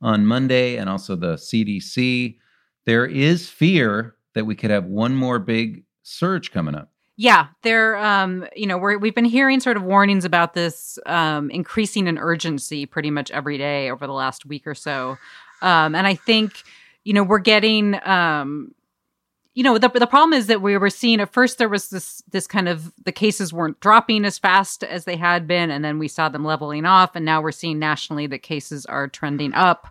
on 0.00 0.26
Monday 0.26 0.76
and 0.76 0.88
also 0.88 1.16
the 1.16 1.34
CDC. 1.34 2.38
There 2.86 3.06
is 3.06 3.48
fear 3.48 4.15
that 4.36 4.44
we 4.44 4.54
could 4.54 4.70
have 4.70 4.84
one 4.84 5.16
more 5.16 5.38
big 5.38 5.82
surge 6.02 6.52
coming 6.52 6.74
up. 6.74 6.90
Yeah, 7.16 7.46
there. 7.62 7.96
Um, 7.96 8.46
you 8.54 8.66
know, 8.66 8.76
we're, 8.76 8.98
we've 8.98 9.14
been 9.14 9.24
hearing 9.24 9.58
sort 9.58 9.78
of 9.78 9.82
warnings 9.82 10.26
about 10.26 10.52
this 10.52 10.98
um, 11.06 11.50
increasing 11.50 12.06
in 12.06 12.18
urgency 12.18 12.84
pretty 12.84 13.10
much 13.10 13.30
every 13.30 13.56
day 13.56 13.90
over 13.90 14.06
the 14.06 14.12
last 14.12 14.44
week 14.44 14.66
or 14.66 14.74
so, 14.74 15.16
um, 15.62 15.94
and 15.94 16.06
I 16.06 16.14
think 16.14 16.52
you 17.04 17.14
know 17.14 17.22
we're 17.22 17.38
getting 17.38 17.98
um, 18.06 18.74
you 19.54 19.62
know 19.62 19.78
the 19.78 19.88
the 19.88 20.06
problem 20.06 20.34
is 20.38 20.48
that 20.48 20.60
we 20.60 20.76
were 20.76 20.90
seeing 20.90 21.18
at 21.20 21.32
first 21.32 21.56
there 21.56 21.70
was 21.70 21.88
this 21.88 22.22
this 22.30 22.46
kind 22.46 22.68
of 22.68 22.92
the 23.04 23.12
cases 23.12 23.50
weren't 23.50 23.80
dropping 23.80 24.26
as 24.26 24.38
fast 24.38 24.84
as 24.84 25.06
they 25.06 25.16
had 25.16 25.46
been 25.46 25.70
and 25.70 25.82
then 25.82 25.98
we 25.98 26.08
saw 26.08 26.28
them 26.28 26.44
leveling 26.44 26.84
off 26.84 27.16
and 27.16 27.24
now 27.24 27.40
we're 27.40 27.50
seeing 27.52 27.78
nationally 27.78 28.26
that 28.26 28.42
cases 28.42 28.84
are 28.86 29.08
trending 29.08 29.54
up 29.54 29.88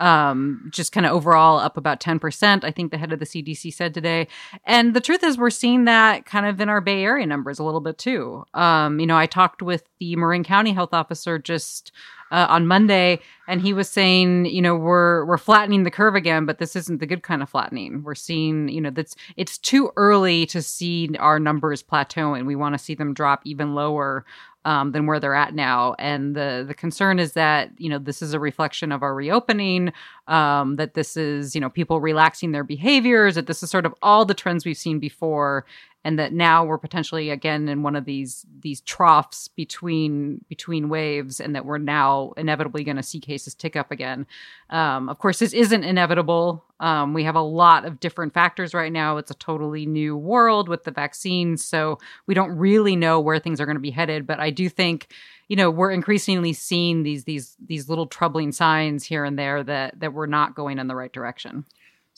um, 0.00 0.68
just 0.72 0.92
kind 0.92 1.06
of 1.06 1.12
overall 1.12 1.58
up 1.58 1.76
about 1.76 2.00
10%, 2.00 2.64
I 2.64 2.70
think 2.70 2.90
the 2.90 2.98
head 2.98 3.12
of 3.12 3.18
the 3.18 3.24
CDC 3.24 3.72
said 3.72 3.94
today. 3.94 4.28
And 4.64 4.94
the 4.94 5.00
truth 5.00 5.24
is, 5.24 5.38
we're 5.38 5.50
seeing 5.50 5.84
that 5.84 6.24
kind 6.24 6.46
of 6.46 6.60
in 6.60 6.68
our 6.68 6.80
Bay 6.80 7.02
Area 7.02 7.26
numbers 7.26 7.58
a 7.58 7.64
little 7.64 7.80
bit 7.80 7.98
too. 7.98 8.44
Um, 8.54 9.00
you 9.00 9.06
know, 9.06 9.16
I 9.16 9.26
talked 9.26 9.62
with 9.62 9.84
the 9.98 10.16
Marin 10.16 10.44
County 10.44 10.72
health 10.72 10.94
officer 10.94 11.38
just 11.38 11.92
uh, 12.30 12.46
on 12.48 12.66
Monday, 12.66 13.20
and 13.46 13.60
he 13.60 13.72
was 13.72 13.88
saying, 13.88 14.46
you 14.46 14.60
know, 14.60 14.76
we're 14.76 15.24
we're 15.24 15.38
flattening 15.38 15.84
the 15.84 15.90
curve 15.90 16.14
again, 16.14 16.44
but 16.44 16.58
this 16.58 16.76
isn't 16.76 17.00
the 17.00 17.06
good 17.06 17.22
kind 17.22 17.42
of 17.42 17.48
flattening. 17.48 18.02
We're 18.02 18.14
seeing, 18.14 18.68
you 18.68 18.80
know, 18.80 18.90
that's 18.90 19.16
it's 19.36 19.56
too 19.58 19.90
early 19.96 20.46
to 20.46 20.60
see 20.60 21.10
our 21.18 21.40
numbers 21.40 21.82
plateau, 21.82 22.34
and 22.34 22.46
we 22.46 22.56
want 22.56 22.74
to 22.74 22.78
see 22.78 22.94
them 22.94 23.14
drop 23.14 23.40
even 23.44 23.74
lower 23.74 24.24
um, 24.68 24.92
than 24.92 25.06
where 25.06 25.18
they're 25.18 25.34
at 25.34 25.54
now. 25.54 25.94
And 25.98 26.36
the 26.36 26.62
the 26.68 26.74
concern 26.74 27.18
is 27.18 27.32
that 27.32 27.70
you 27.78 27.88
know 27.88 27.98
this 27.98 28.20
is 28.20 28.34
a 28.34 28.38
reflection 28.38 28.92
of 28.92 29.02
our 29.02 29.14
reopening, 29.14 29.94
um, 30.26 30.76
that 30.76 30.92
this 30.92 31.16
is 31.16 31.54
you 31.54 31.60
know 31.60 31.70
people 31.70 32.02
relaxing 32.02 32.52
their 32.52 32.64
behaviors, 32.64 33.36
that 33.36 33.46
this 33.46 33.62
is 33.62 33.70
sort 33.70 33.86
of 33.86 33.94
all 34.02 34.26
the 34.26 34.34
trends 34.34 34.66
we've 34.66 34.76
seen 34.76 34.98
before, 34.98 35.64
and 36.04 36.18
that 36.18 36.34
now 36.34 36.66
we're 36.66 36.76
potentially 36.76 37.30
again 37.30 37.66
in 37.66 37.82
one 37.82 37.96
of 37.96 38.04
these 38.04 38.44
these 38.60 38.82
troughs 38.82 39.48
between 39.48 40.44
between 40.50 40.90
waves 40.90 41.40
and 41.40 41.54
that 41.54 41.64
we're 41.64 41.78
now 41.78 42.34
inevitably 42.36 42.84
going 42.84 42.98
to 42.98 43.02
see 43.02 43.20
cases 43.20 43.54
tick 43.54 43.74
up 43.74 43.90
again 43.90 44.26
um, 44.70 45.08
of 45.08 45.18
course 45.18 45.38
this 45.38 45.52
isn't 45.52 45.84
inevitable 45.84 46.64
um, 46.80 47.12
we 47.12 47.24
have 47.24 47.34
a 47.34 47.42
lot 47.42 47.84
of 47.84 48.00
different 48.00 48.32
factors 48.34 48.74
right 48.74 48.92
now 48.92 49.16
it's 49.16 49.30
a 49.30 49.34
totally 49.34 49.86
new 49.86 50.16
world 50.16 50.68
with 50.68 50.84
the 50.84 50.90
vaccines 50.90 51.64
so 51.64 51.98
we 52.26 52.34
don't 52.34 52.56
really 52.56 52.96
know 52.96 53.20
where 53.20 53.38
things 53.38 53.60
are 53.60 53.66
going 53.66 53.76
to 53.76 53.80
be 53.80 53.90
headed 53.90 54.26
but 54.26 54.40
i 54.40 54.50
do 54.50 54.68
think 54.68 55.12
you 55.48 55.56
know 55.56 55.70
we're 55.70 55.90
increasingly 55.90 56.52
seeing 56.52 57.02
these 57.02 57.24
these 57.24 57.56
these 57.66 57.88
little 57.88 58.06
troubling 58.06 58.52
signs 58.52 59.04
here 59.04 59.24
and 59.24 59.38
there 59.38 59.62
that 59.62 59.98
that 59.98 60.12
we're 60.12 60.26
not 60.26 60.54
going 60.54 60.78
in 60.78 60.86
the 60.86 60.96
right 60.96 61.12
direction 61.12 61.64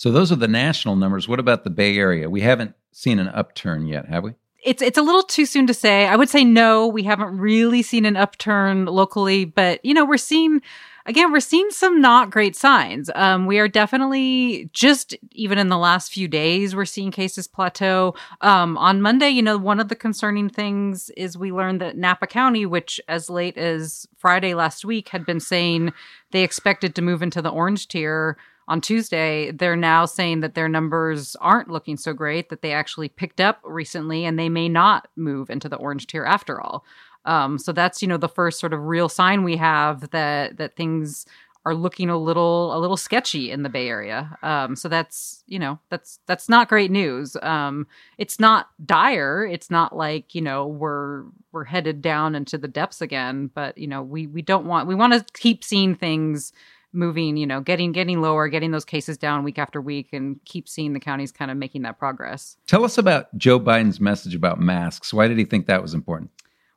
so 0.00 0.10
those 0.10 0.32
are 0.32 0.36
the 0.36 0.48
national 0.48 0.96
numbers. 0.96 1.28
What 1.28 1.40
about 1.40 1.62
the 1.62 1.68
Bay 1.68 1.98
Area? 1.98 2.30
We 2.30 2.40
haven't 2.40 2.74
seen 2.90 3.18
an 3.18 3.28
upturn 3.28 3.86
yet, 3.86 4.06
have 4.06 4.24
we? 4.24 4.32
It's 4.62 4.82
it's 4.82 4.98
a 4.98 5.02
little 5.02 5.22
too 5.22 5.46
soon 5.46 5.66
to 5.66 5.74
say. 5.74 6.06
I 6.06 6.16
would 6.16 6.28
say 6.28 6.44
no, 6.44 6.86
we 6.86 7.02
haven't 7.04 7.38
really 7.38 7.82
seen 7.82 8.04
an 8.04 8.16
upturn 8.16 8.86
locally, 8.86 9.44
but 9.44 9.84
you 9.84 9.94
know, 9.94 10.04
we're 10.04 10.16
seeing 10.16 10.60
again, 11.06 11.32
we're 11.32 11.40
seeing 11.40 11.70
some 11.70 12.00
not 12.00 12.30
great 12.30 12.54
signs. 12.54 13.10
Um, 13.14 13.46
we 13.46 13.58
are 13.58 13.68
definitely 13.68 14.70
just 14.72 15.16
even 15.32 15.58
in 15.58 15.68
the 15.68 15.78
last 15.78 16.12
few 16.12 16.28
days, 16.28 16.76
we're 16.76 16.84
seeing 16.84 17.10
cases 17.10 17.48
plateau. 17.48 18.14
Um, 18.40 18.76
on 18.78 19.02
Monday, 19.02 19.30
you 19.30 19.42
know, 19.42 19.56
one 19.56 19.80
of 19.80 19.88
the 19.88 19.96
concerning 19.96 20.48
things 20.48 21.10
is 21.16 21.38
we 21.38 21.52
learned 21.52 21.80
that 21.80 21.96
Napa 21.96 22.26
County, 22.26 22.66
which 22.66 23.00
as 23.08 23.30
late 23.30 23.56
as 23.56 24.06
Friday 24.18 24.54
last 24.54 24.84
week 24.84 25.08
had 25.08 25.24
been 25.26 25.40
saying 25.40 25.92
they 26.32 26.44
expected 26.44 26.94
to 26.94 27.02
move 27.02 27.22
into 27.22 27.42
the 27.42 27.50
orange 27.50 27.88
tier 27.88 28.36
on 28.70 28.80
Tuesday, 28.80 29.50
they're 29.50 29.74
now 29.74 30.06
saying 30.06 30.40
that 30.40 30.54
their 30.54 30.68
numbers 30.68 31.34
aren't 31.40 31.68
looking 31.68 31.96
so 31.96 32.12
great, 32.12 32.50
that 32.50 32.62
they 32.62 32.72
actually 32.72 33.08
picked 33.08 33.40
up 33.40 33.58
recently 33.64 34.24
and 34.24 34.38
they 34.38 34.48
may 34.48 34.68
not 34.68 35.08
move 35.16 35.50
into 35.50 35.68
the 35.68 35.76
orange 35.76 36.06
tier 36.06 36.24
after 36.24 36.60
all. 36.60 36.84
Um, 37.24 37.58
so 37.58 37.72
that's, 37.72 38.00
you 38.00 38.06
know, 38.06 38.16
the 38.16 38.28
first 38.28 38.60
sort 38.60 38.72
of 38.72 38.84
real 38.84 39.08
sign 39.08 39.42
we 39.42 39.56
have 39.56 40.10
that 40.10 40.56
that 40.58 40.76
things 40.76 41.26
are 41.66 41.74
looking 41.74 42.08
a 42.08 42.16
little 42.16 42.74
a 42.74 42.78
little 42.78 42.96
sketchy 42.96 43.50
in 43.50 43.64
the 43.64 43.68
Bay 43.68 43.88
Area. 43.88 44.38
Um, 44.42 44.76
so 44.76 44.88
that's 44.88 45.42
you 45.46 45.58
know 45.58 45.80
that's 45.90 46.20
that's 46.26 46.48
not 46.48 46.68
great 46.68 46.92
news. 46.92 47.36
Um, 47.42 47.88
it's 48.18 48.38
not 48.38 48.68
dire. 48.86 49.44
It's 49.44 49.68
not 49.68 49.96
like 49.96 50.32
you 50.34 50.40
know 50.42 50.66
we're 50.66 51.24
we're 51.50 51.64
headed 51.64 52.00
down 52.00 52.36
into 52.36 52.56
the 52.56 52.68
depths 52.68 53.02
again. 53.02 53.50
But 53.52 53.76
you 53.76 53.88
know 53.88 54.02
we 54.02 54.28
we 54.28 54.42
don't 54.42 54.64
want 54.64 54.86
we 54.86 54.94
want 54.94 55.12
to 55.12 55.24
keep 55.34 55.64
seeing 55.64 55.96
things 55.96 56.52
moving, 56.92 57.36
you 57.36 57.46
know, 57.46 57.60
getting 57.60 57.92
getting 57.92 58.20
lower, 58.20 58.48
getting 58.48 58.70
those 58.70 58.84
cases 58.84 59.16
down 59.16 59.44
week 59.44 59.58
after 59.58 59.80
week, 59.80 60.08
and 60.12 60.40
keep 60.44 60.68
seeing 60.68 60.92
the 60.92 61.00
counties 61.00 61.32
kind 61.32 61.50
of 61.50 61.56
making 61.56 61.82
that 61.82 61.98
progress. 61.98 62.56
Tell 62.66 62.84
us 62.84 62.98
about 62.98 63.36
Joe 63.36 63.60
Biden's 63.60 64.00
message 64.00 64.34
about 64.34 64.60
masks. 64.60 65.12
Why 65.12 65.28
did 65.28 65.38
he 65.38 65.44
think 65.44 65.66
that 65.66 65.82
was 65.82 65.94
important? 65.94 66.30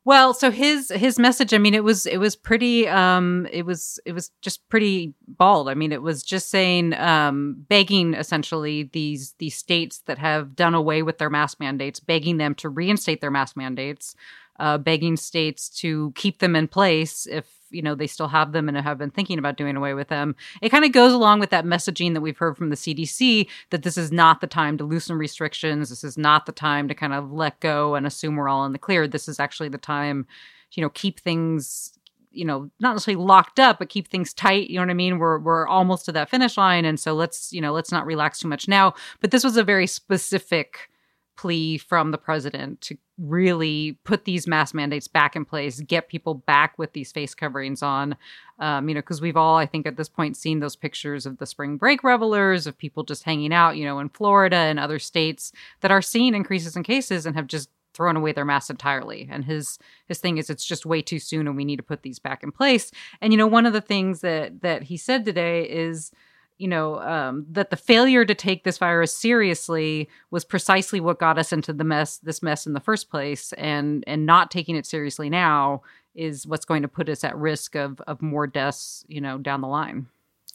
Well, 0.06 0.34
so 0.34 0.52
his 0.52 0.90
his 0.90 1.18
message, 1.18 1.54
I 1.54 1.58
mean, 1.58 1.74
it 1.74 1.84
was 1.84 2.06
it 2.06 2.18
was 2.18 2.36
pretty 2.36 2.88
um 2.90 3.48
it 3.52 3.66
was 3.66 4.00
it 4.06 4.12
was 4.12 4.32
just 4.42 4.68
pretty 4.68 5.14
bald. 5.28 5.70
I 5.70 5.76
mean, 5.76 5.94
it 5.94 6.02
was 6.02 6.24
just 6.24 6.50
saying 6.50 6.94
um 6.96 7.66
begging 7.70 8.14
essentially 8.14 8.84
these 8.92 9.34
these 9.40 9.56
states 9.56 10.00
that 10.08 10.18
have 10.18 10.56
done 10.56 10.74
away 10.74 11.04
with 11.04 11.20
their 11.20 11.30
mask 11.30 11.60
mandates, 11.60 12.02
begging 12.02 12.38
them 12.38 12.54
to 12.56 12.68
reinstate 12.68 13.22
their 13.22 13.32
mask 13.32 13.56
mandates, 13.56 14.14
uh 14.60 14.78
begging 14.78 15.16
states 15.16 15.70
to 15.80 16.12
keep 16.16 16.40
them 16.40 16.56
in 16.56 16.68
place 16.68 17.26
if 17.26 17.48
you 17.74 17.82
know 17.82 17.96
they 17.96 18.08
still 18.08 18.28
have 18.28 18.52
them 18.52 18.68
and 18.68 18.78
have 18.78 18.98
been 18.98 19.12
thinking 19.12 19.40
about 19.40 19.58
doing 19.58 19.76
away 19.76 19.94
with 19.94 20.08
them 20.08 20.36
it 20.62 20.70
kind 20.70 20.86
of 20.86 20.92
goes 20.92 21.14
along 21.14 21.40
with 21.40 21.50
that 21.50 21.66
messaging 21.66 22.14
that 22.14 22.22
we've 22.22 22.38
heard 22.38 22.58
from 22.58 22.70
the 22.70 22.76
cdc 22.76 23.48
that 23.70 23.84
this 23.84 23.98
is 23.98 24.12
not 24.12 24.42
the 24.42 24.48
time 24.48 24.78
to 24.78 24.84
loosen 24.84 25.18
restrictions 25.18 25.90
this 25.90 26.04
is 26.04 26.18
not 26.18 26.46
the 26.46 26.52
time 26.52 26.88
to 26.88 26.96
kind 26.96 27.14
of 27.14 27.32
let 27.32 27.60
go 27.60 27.96
and 27.96 28.06
assume 28.06 28.36
we're 28.36 28.50
all 28.50 28.66
in 28.66 28.74
the 28.74 28.80
clear 28.80 29.08
this 29.08 29.28
is 29.28 29.40
actually 29.40 29.70
the 29.70 29.78
time 29.78 30.26
you 30.74 30.82
know 30.82 30.90
keep 30.90 31.20
things 31.20 31.94
you 32.34 32.46
know, 32.46 32.70
not 32.80 32.94
necessarily 32.94 33.24
locked 33.24 33.60
up, 33.60 33.80
but 33.80 33.90
keep 33.90 34.08
things 34.08 34.34
tight. 34.34 34.70
You 34.70 34.78
know 34.78 34.82
what 34.82 34.90
I 34.90 34.96
mean? 34.96 35.20
We're 35.20 35.40
we're 35.40 35.68
almost 35.68 36.06
to 36.06 36.12
that 36.14 36.30
finish 36.30 36.58
line, 36.58 36.84
and 36.84 37.00
so 37.00 37.14
let's 37.14 37.54
you 37.54 37.62
know 37.62 37.72
let's 37.72 37.92
not 37.92 38.06
relax 38.06 38.40
too 38.40 38.48
much 38.48 38.68
now. 38.68 38.96
But 39.22 39.32
this 39.32 39.44
was 39.44 39.56
a 39.56 39.64
very 39.64 39.88
specific 39.88 40.90
plea 41.36 41.78
from 41.78 42.12
the 42.12 42.18
president 42.18 42.82
to 42.82 42.98
really 43.18 43.98
put 44.04 44.26
these 44.26 44.48
mask 44.48 44.74
mandates 44.74 45.08
back 45.08 45.36
in 45.36 45.46
place, 45.46 45.80
get 45.82 46.10
people 46.10 46.34
back 46.34 46.78
with 46.78 46.94
these 46.94 47.12
face 47.12 47.36
coverings 47.36 47.84
on. 47.84 48.16
Um, 48.60 48.88
you 48.88 48.96
know, 48.96 49.02
because 49.02 49.22
we've 49.22 49.38
all, 49.38 49.58
I 49.58 49.66
think, 49.66 49.86
at 49.86 49.98
this 49.98 50.10
point, 50.10 50.38
seen 50.38 50.60
those 50.60 50.76
pictures 50.76 51.26
of 51.26 51.38
the 51.38 51.46
spring 51.46 51.78
break 51.78 52.04
revelers, 52.04 52.68
of 52.68 52.78
people 52.78 53.04
just 53.04 53.24
hanging 53.24 53.54
out, 53.54 53.78
you 53.78 53.86
know, 53.86 54.00
in 54.00 54.10
Florida 54.10 54.56
and 54.56 54.80
other 54.80 55.00
states 55.00 55.52
that 55.82 55.92
are 55.92 56.02
seeing 56.02 56.34
increases 56.34 56.76
in 56.76 56.84
cases 56.84 57.26
and 57.26 57.36
have 57.36 57.48
just 57.48 57.70
thrown 57.94 58.18
away 58.18 58.32
their 58.32 58.46
masks 58.46 58.70
entirely. 58.70 59.28
And 59.32 59.46
his 59.46 59.78
his 60.08 60.20
thing 60.20 60.38
is 60.38 60.50
it's 60.50 60.66
just 60.66 60.86
way 60.86 61.02
too 61.02 61.20
soon 61.20 61.48
and 61.48 61.56
we 61.56 61.66
need 61.66 61.78
to 61.78 61.84
put 61.84 62.02
these 62.02 62.20
back 62.20 62.44
in 62.44 62.52
place. 62.52 62.92
And 63.22 63.32
you 63.32 63.38
know, 63.38 63.48
one 63.48 63.66
of 63.66 63.74
the 63.74 63.82
things 63.82 64.22
that 64.22 64.62
that 64.62 64.84
he 64.84 64.98
said 64.98 65.26
today 65.26 65.64
is 65.64 66.12
you 66.58 66.68
know 66.68 67.00
um, 67.00 67.46
that 67.50 67.70
the 67.70 67.76
failure 67.76 68.26
to 68.26 68.36
take 68.36 68.64
this 68.64 68.78
virus 68.78 69.16
seriously 69.16 70.10
was 70.32 70.46
precisely 70.46 71.00
what 71.00 71.20
got 71.20 71.38
us 71.38 71.52
into 71.52 71.74
the 71.74 71.84
mess 71.84 72.18
this 72.18 72.42
mess 72.42 72.66
in 72.66 72.74
the 72.74 72.80
first 72.80 73.10
place 73.10 73.54
and 73.54 74.04
and 74.08 74.26
not 74.26 74.52
taking 74.52 74.76
it 74.76 74.86
seriously 74.86 75.30
now 75.30 75.82
is 76.16 76.46
what's 76.46 76.66
going 76.66 76.82
to 76.82 76.88
put 76.88 77.10
us 77.10 77.24
at 77.24 77.36
risk 77.38 77.76
of 77.76 78.00
of 78.02 78.22
more 78.22 78.48
deaths 78.48 79.06
you 79.08 79.22
know 79.22 79.38
down 79.38 79.62
the 79.62 79.68
line 79.68 80.08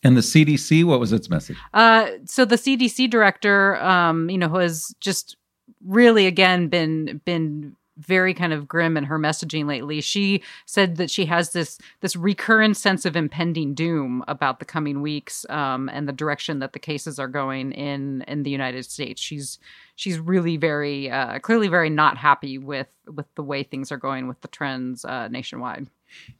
and 0.04 0.16
the 0.16 0.20
CDC, 0.20 0.84
what 0.84 1.00
was 1.00 1.12
its 1.12 1.28
message? 1.28 1.56
Uh, 1.74 2.10
so 2.24 2.44
the 2.44 2.54
CDC 2.54 3.10
director, 3.10 3.76
um, 3.82 4.30
you 4.30 4.38
know, 4.38 4.48
has 4.50 4.94
just 5.00 5.36
really 5.84 6.26
again 6.26 6.68
been 6.68 7.20
been 7.24 7.74
very 7.98 8.32
kind 8.32 8.52
of 8.52 8.68
grim 8.68 8.96
in 8.96 9.04
her 9.04 9.18
messaging 9.18 9.66
lately. 9.66 10.00
She 10.00 10.42
said 10.66 10.96
that 10.96 11.10
she 11.10 11.26
has 11.26 11.50
this 11.50 11.78
this 12.00 12.16
recurrent 12.16 12.76
sense 12.76 13.04
of 13.04 13.16
impending 13.16 13.74
doom 13.74 14.24
about 14.28 14.58
the 14.58 14.64
coming 14.64 15.02
weeks 15.02 15.44
um, 15.50 15.88
and 15.92 16.08
the 16.08 16.12
direction 16.12 16.60
that 16.60 16.72
the 16.72 16.78
cases 16.78 17.18
are 17.18 17.28
going 17.28 17.72
in 17.72 18.22
in 18.22 18.42
the 18.42 18.50
United 18.50 18.84
States. 18.84 19.20
She's 19.20 19.58
she's 19.96 20.18
really 20.18 20.56
very 20.56 21.10
uh, 21.10 21.38
clearly 21.40 21.68
very 21.68 21.90
not 21.90 22.16
happy 22.16 22.58
with 22.58 22.88
with 23.06 23.26
the 23.34 23.42
way 23.42 23.62
things 23.62 23.90
are 23.90 23.96
going 23.96 24.28
with 24.28 24.40
the 24.40 24.48
trends 24.48 25.04
uh, 25.04 25.28
nationwide. 25.28 25.88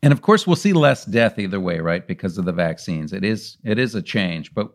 And 0.03 0.13
of 0.13 0.23
course, 0.23 0.47
we'll 0.47 0.57
see 0.57 0.73
less 0.73 1.05
death 1.05 1.39
either 1.39 1.61
way, 1.61 1.81
right? 1.81 2.07
Because 2.07 2.39
of 2.39 2.45
the 2.45 2.53
vaccines. 2.53 3.13
It 3.13 3.25
is 3.25 3.59
it 3.65 3.79
is 3.79 3.95
a 3.95 4.03
change, 4.03 4.55
but 4.55 4.71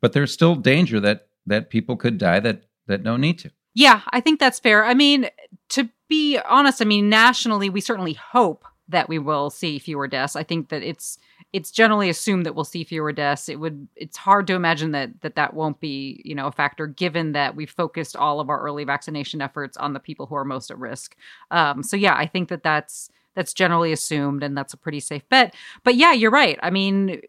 but 0.00 0.12
there's 0.12 0.32
still 0.32 0.54
danger 0.54 0.98
that 1.00 1.28
that 1.46 1.70
people 1.70 1.96
could 1.96 2.18
die 2.18 2.40
that 2.40 2.62
that 2.86 3.02
don't 3.02 3.20
need 3.20 3.38
to. 3.40 3.50
Yeah, 3.74 4.02
I 4.10 4.20
think 4.20 4.38
that's 4.38 4.58
fair. 4.58 4.84
I 4.84 4.94
mean, 4.94 5.28
to 5.70 5.88
be 6.08 6.38
honest, 6.48 6.82
I 6.82 6.84
mean, 6.84 7.08
nationally, 7.08 7.70
we 7.70 7.80
certainly 7.80 8.12
hope 8.14 8.64
that 8.88 9.08
we 9.08 9.18
will 9.18 9.48
see 9.48 9.78
fewer 9.78 10.06
deaths. 10.06 10.36
I 10.36 10.42
think 10.42 10.68
that 10.68 10.82
it's 10.82 11.18
it's 11.52 11.70
generally 11.70 12.08
assumed 12.08 12.46
that 12.46 12.54
we'll 12.54 12.64
see 12.64 12.84
fewer 12.84 13.12
deaths. 13.12 13.48
It 13.48 13.58
would 13.60 13.88
it's 13.96 14.16
hard 14.16 14.46
to 14.48 14.54
imagine 14.54 14.92
that 14.92 15.20
that 15.22 15.36
that 15.36 15.54
won't 15.54 15.80
be 15.80 16.20
you 16.24 16.34
know 16.34 16.46
a 16.48 16.52
factor 16.52 16.86
given 16.86 17.32
that 17.32 17.56
we've 17.56 17.70
focused 17.70 18.16
all 18.16 18.40
of 18.40 18.50
our 18.50 18.60
early 18.60 18.84
vaccination 18.84 19.40
efforts 19.40 19.76
on 19.78 19.94
the 19.94 20.00
people 20.00 20.26
who 20.26 20.34
are 20.34 20.44
most 20.44 20.70
at 20.70 20.78
risk. 20.78 21.16
Um, 21.50 21.82
so 21.82 21.96
yeah, 21.96 22.14
I 22.14 22.26
think 22.26 22.48
that 22.50 22.62
that's 22.62 23.10
that's 23.34 23.54
generally 23.54 23.92
assumed 23.92 24.42
and 24.42 24.56
that's 24.56 24.74
a 24.74 24.76
pretty 24.76 25.00
safe 25.00 25.26
bet. 25.30 25.54
But 25.84 25.94
yeah, 25.94 26.12
you're 26.12 26.30
right. 26.30 26.58
I 26.62 26.68
mean, 26.68 27.22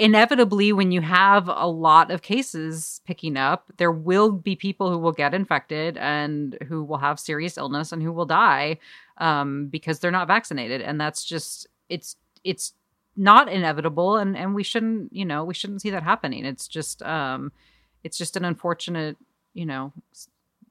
inevitably 0.00 0.72
when 0.72 0.90
you 0.90 1.02
have 1.02 1.46
a 1.46 1.66
lot 1.66 2.10
of 2.10 2.22
cases 2.22 3.02
picking 3.04 3.36
up 3.36 3.70
there 3.76 3.92
will 3.92 4.32
be 4.32 4.56
people 4.56 4.90
who 4.90 4.98
will 4.98 5.12
get 5.12 5.34
infected 5.34 5.98
and 5.98 6.56
who 6.66 6.82
will 6.82 6.96
have 6.96 7.20
serious 7.20 7.58
illness 7.58 7.92
and 7.92 8.02
who 8.02 8.10
will 8.10 8.24
die 8.24 8.78
um, 9.18 9.66
because 9.66 9.98
they're 9.98 10.10
not 10.10 10.26
vaccinated. 10.26 10.80
And 10.80 11.00
that's 11.00 11.24
just 11.24 11.66
it's 11.88 12.16
it's 12.42 12.72
not 13.14 13.52
inevitable 13.52 14.16
and 14.16 14.36
and 14.36 14.54
we 14.54 14.62
shouldn't 14.62 15.12
you 15.12 15.24
know 15.24 15.44
we 15.44 15.52
shouldn't 15.52 15.82
see 15.82 15.90
that 15.90 16.02
happening. 16.02 16.46
It's 16.46 16.66
just 16.66 17.02
um 17.02 17.52
it's 18.02 18.16
just 18.16 18.36
an 18.36 18.44
unfortunate 18.44 19.18
you 19.52 19.66
know 19.66 19.92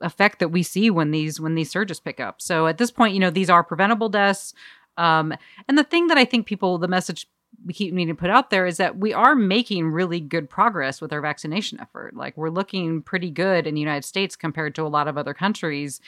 effect 0.01 0.39
that 0.39 0.49
we 0.49 0.63
see 0.63 0.89
when 0.89 1.11
these 1.11 1.39
when 1.39 1.53
these 1.53 1.69
surges 1.69 1.99
pick 1.99 2.19
up. 2.19 2.41
So 2.41 2.65
at 2.65 2.79
this 2.79 2.89
point 2.89 3.13
you 3.13 3.19
know 3.19 3.29
these 3.29 3.49
are 3.49 3.63
preventable 3.63 4.09
deaths 4.09 4.53
um 4.97 5.33
and 5.67 5.77
the 5.77 5.83
thing 5.83 6.07
that 6.07 6.17
i 6.17 6.25
think 6.25 6.45
people 6.45 6.77
the 6.77 6.87
message 6.87 7.27
we 7.65 7.73
keep 7.73 7.93
needing 7.93 8.15
to 8.15 8.19
put 8.19 8.29
out 8.29 8.49
there 8.49 8.65
is 8.65 8.77
that 8.77 8.97
we 8.97 9.13
are 9.13 9.35
making 9.35 9.89
really 9.89 10.19
good 10.19 10.49
progress 10.49 11.01
with 11.01 11.11
our 11.11 11.21
vaccination 11.21 11.79
effort. 11.79 12.15
Like 12.15 12.37
we're 12.37 12.49
looking 12.49 13.01
pretty 13.01 13.29
good 13.29 13.67
in 13.67 13.73
the 13.73 13.81
United 13.81 14.05
States 14.05 14.35
compared 14.35 14.75
to 14.75 14.83
a 14.83 14.87
lot 14.87 15.07
of 15.07 15.17
other 15.17 15.33
countries. 15.33 15.99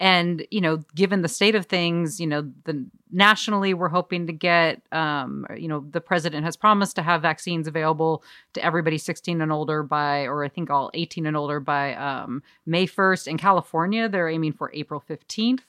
And 0.00 0.46
you 0.50 0.60
know, 0.60 0.76
given 0.94 1.22
the 1.22 1.28
state 1.28 1.54
of 1.54 1.66
things, 1.66 2.20
you 2.20 2.26
know, 2.26 2.50
the 2.64 2.86
nationally 3.10 3.74
we're 3.74 3.88
hoping 3.88 4.26
to 4.28 4.32
get, 4.32 4.80
um, 4.92 5.46
you 5.56 5.66
know, 5.66 5.84
the 5.90 6.00
president 6.00 6.44
has 6.44 6.56
promised 6.56 6.94
to 6.96 7.02
have 7.02 7.22
vaccines 7.22 7.66
available 7.66 8.22
to 8.52 8.64
everybody 8.64 8.98
16 8.98 9.40
and 9.40 9.50
older 9.50 9.82
by, 9.82 10.20
or 10.26 10.44
I 10.44 10.48
think 10.48 10.70
all 10.70 10.90
18 10.94 11.26
and 11.26 11.36
older 11.36 11.58
by 11.58 11.94
um, 11.94 12.42
May 12.64 12.86
1st. 12.86 13.26
In 13.26 13.38
California, 13.38 14.08
they're 14.08 14.28
aiming 14.28 14.52
for 14.52 14.70
April 14.72 15.02
15th. 15.08 15.60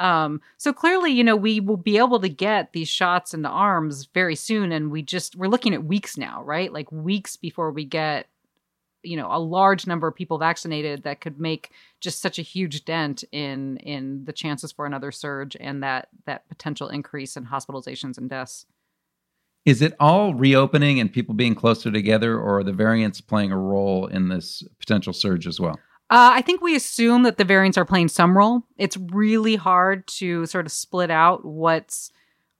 Um, 0.00 0.40
so 0.56 0.72
clearly, 0.72 1.12
you 1.12 1.22
know, 1.22 1.36
we 1.36 1.60
will 1.60 1.76
be 1.76 1.98
able 1.98 2.18
to 2.20 2.28
get 2.28 2.72
these 2.72 2.88
shots 2.88 3.34
in 3.34 3.42
the 3.42 3.50
arms 3.50 4.08
very 4.14 4.34
soon. 4.34 4.72
And 4.72 4.90
we 4.90 5.02
just, 5.02 5.36
we're 5.36 5.46
looking 5.46 5.74
at 5.74 5.84
weeks 5.84 6.16
now, 6.16 6.42
right? 6.42 6.72
Like 6.72 6.90
weeks 6.90 7.36
before 7.36 7.70
we 7.70 7.84
get, 7.84 8.26
you 9.02 9.16
know, 9.16 9.28
a 9.30 9.38
large 9.38 9.86
number 9.86 10.08
of 10.08 10.14
people 10.14 10.38
vaccinated 10.38 11.02
that 11.02 11.20
could 11.20 11.38
make 11.38 11.70
just 12.00 12.22
such 12.22 12.38
a 12.38 12.42
huge 12.42 12.84
dent 12.86 13.24
in, 13.30 13.76
in 13.76 14.24
the 14.24 14.32
chances 14.32 14.72
for 14.72 14.86
another 14.86 15.12
surge 15.12 15.54
and 15.60 15.82
that, 15.82 16.08
that 16.24 16.48
potential 16.48 16.88
increase 16.88 17.36
in 17.36 17.44
hospitalizations 17.44 18.16
and 18.16 18.30
deaths. 18.30 18.64
Is 19.66 19.82
it 19.82 19.94
all 20.00 20.32
reopening 20.32 20.98
and 20.98 21.12
people 21.12 21.34
being 21.34 21.54
closer 21.54 21.90
together, 21.90 22.38
or 22.38 22.60
are 22.60 22.64
the 22.64 22.72
variants 22.72 23.20
playing 23.20 23.52
a 23.52 23.58
role 23.58 24.06
in 24.06 24.28
this 24.28 24.62
potential 24.78 25.12
surge 25.12 25.46
as 25.46 25.60
well? 25.60 25.78
Uh, 26.10 26.32
I 26.34 26.42
think 26.42 26.60
we 26.60 26.74
assume 26.74 27.22
that 27.22 27.38
the 27.38 27.44
variants 27.44 27.78
are 27.78 27.84
playing 27.84 28.08
some 28.08 28.36
role. 28.36 28.64
It's 28.76 28.96
really 28.96 29.54
hard 29.54 30.08
to 30.08 30.44
sort 30.46 30.66
of 30.66 30.72
split 30.72 31.10
out 31.10 31.44
what's 31.44 32.10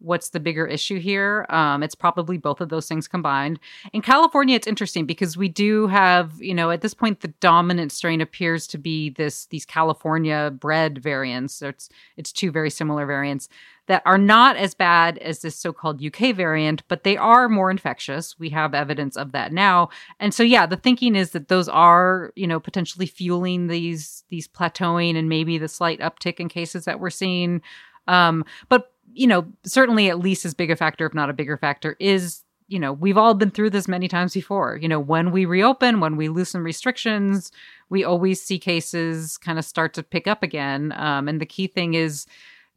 what's 0.01 0.31
the 0.31 0.41
bigger 0.41 0.67
issue 0.67 0.99
here. 0.99 1.45
Um, 1.51 1.83
it's 1.83 1.95
probably 1.95 2.39
both 2.39 2.61
of 2.61 2.71
those 2.71 2.89
things 2.89 3.07
combined. 3.07 3.61
In 3.93 4.01
California, 4.01 4.57
it's 4.57 4.67
interesting 4.67 5.05
because 5.05 5.37
we 5.37 5.49
do 5.49 5.89
have, 5.89 6.33
you 6.41 6.55
know, 6.55 6.71
at 6.71 6.81
this 6.81 6.95
point, 6.95 7.21
the 7.21 7.29
dominant 7.41 7.93
strain 7.93 8.21
appears 8.21 8.67
to 8.69 8.79
be 8.79 9.11
this 9.11 9.47
these 9.47 9.65
California 9.65 10.53
bred 10.59 11.03
variants. 11.03 11.55
So 11.55 11.69
it's 11.69 11.89
it's 12.17 12.33
two 12.33 12.51
very 12.51 12.71
similar 12.71 13.05
variants 13.05 13.49
that 13.91 14.03
are 14.07 14.19
not 14.19 14.57
as 14.57 14.73
bad 14.73 15.19
as 15.19 15.41
this 15.41 15.57
so-called 15.57 16.01
UK 16.01 16.33
variant, 16.33 16.85
but 16.87 17.03
they 17.03 17.17
are 17.17 17.49
more 17.49 17.73
infectious. 17.73 18.39
We 18.39 18.49
have 18.51 18.73
evidence 18.73 19.17
of 19.17 19.33
that 19.33 19.53
now. 19.53 19.89
And 20.21 20.33
so 20.33 20.45
yeah, 20.45 20.65
the 20.65 20.77
thinking 20.77 21.17
is 21.17 21.33
that 21.33 21.49
those 21.49 21.69
are, 21.69 22.33
you 22.37 22.47
know, 22.47 22.61
potentially 22.61 23.07
fueling 23.07 23.67
these 23.67 24.23
these 24.29 24.47
plateauing 24.47 25.17
and 25.17 25.29
maybe 25.29 25.59
the 25.59 25.67
slight 25.67 25.99
uptick 25.99 26.39
in 26.39 26.49
cases 26.49 26.85
that 26.85 27.01
we're 27.01 27.11
seeing. 27.11 27.63
Um, 28.07 28.45
but 28.69 28.93
you 29.13 29.27
know, 29.27 29.45
certainly 29.65 30.09
at 30.09 30.21
least 30.21 30.45
as 30.45 30.55
big 30.55 30.71
a 30.71 30.77
factor, 30.77 31.05
if 31.05 31.13
not 31.13 31.29
a 31.29 31.33
bigger 31.33 31.57
factor, 31.57 31.97
is 31.99 32.45
you 32.69 32.79
know, 32.79 32.93
we've 32.93 33.19
all 33.19 33.35
been 33.35 33.51
through 33.51 33.71
this 33.71 33.89
many 33.89 34.07
times 34.07 34.35
before. 34.35 34.79
You 34.81 34.87
know, 34.87 35.01
when 35.01 35.33
we 35.33 35.47
reopen, 35.47 35.99
when 35.99 36.15
we 36.15 36.29
loosen 36.29 36.63
restrictions, 36.63 37.51
we 37.89 38.05
always 38.05 38.41
see 38.41 38.61
cases 38.61 39.37
kind 39.37 39.59
of 39.59 39.65
start 39.65 39.95
to 39.95 40.05
pick 40.05 40.29
up 40.29 40.45
again. 40.45 40.93
Um, 40.97 41.27
and 41.27 41.41
the 41.41 41.47
key 41.47 41.67
thing 41.67 41.95
is 41.95 42.27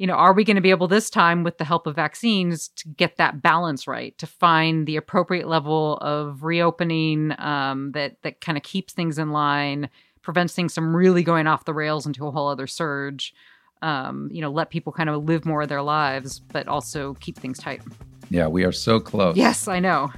you 0.03 0.07
know, 0.07 0.15
are 0.15 0.33
we 0.33 0.43
going 0.43 0.57
to 0.57 0.61
be 0.61 0.69
able 0.69 0.89
this 0.89 1.09
time 1.09 1.43
with 1.43 1.59
the 1.59 1.63
help 1.63 1.87
of 1.87 1.95
vaccines 1.95 2.67
to 2.67 2.89
get 2.89 3.15
that 3.15 3.41
balance 3.41 3.87
right, 3.87 4.17
to 4.17 4.27
find 4.27 4.85
the 4.85 4.97
appropriate 4.97 5.47
level 5.47 5.95
of 5.99 6.43
reopening 6.43 7.33
um, 7.39 7.93
that 7.93 8.21
that 8.23 8.41
kind 8.41 8.57
of 8.57 8.65
keeps 8.65 8.91
things 8.91 9.17
in 9.17 9.31
line, 9.31 9.89
prevents 10.21 10.53
things 10.53 10.75
from 10.75 10.93
really 10.93 11.23
going 11.23 11.47
off 11.47 11.63
the 11.63 11.73
rails 11.73 12.05
into 12.05 12.27
a 12.27 12.31
whole 12.31 12.49
other 12.49 12.67
surge. 12.67 13.33
Um, 13.81 14.27
you 14.29 14.41
know, 14.41 14.51
let 14.51 14.71
people 14.71 14.91
kind 14.91 15.09
of 15.09 15.23
live 15.23 15.45
more 15.45 15.61
of 15.61 15.69
their 15.69 15.81
lives, 15.81 16.41
but 16.51 16.67
also 16.67 17.13
keep 17.21 17.37
things 17.37 17.57
tight. 17.57 17.81
Yeah, 18.29 18.47
we 18.47 18.65
are 18.65 18.73
so 18.73 18.99
close. 18.99 19.37
Yes, 19.37 19.69
I 19.69 19.79
know. 19.79 20.11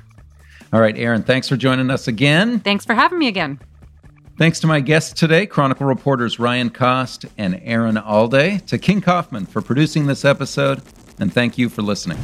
All 0.73 0.81
right, 0.81 0.97
Erin, 0.97 1.21
thanks 1.21 1.47
for 1.47 1.57
joining 1.57 1.91
us 1.91 2.07
again. 2.07 2.59
Thanks 2.59 2.85
for 2.85 2.95
having 2.95 3.19
me 3.19 3.27
again. 3.27 3.59
Thanks 4.37 4.59
to 4.59 4.67
my 4.67 4.81
guests 4.81 5.13
today, 5.13 5.45
Chronicle 5.45 5.87
reporters 5.87 6.39
Ryan 6.39 6.69
Kost 6.69 7.25
and 7.37 7.57
Erin 7.63 7.95
Allday, 7.95 8.65
to 8.65 8.77
King 8.77 8.99
Kaufman 8.99 9.45
for 9.45 9.61
producing 9.61 10.07
this 10.07 10.25
episode, 10.25 10.81
and 11.17 11.33
thank 11.33 11.57
you 11.57 11.69
for 11.69 11.81
listening. 11.81 12.17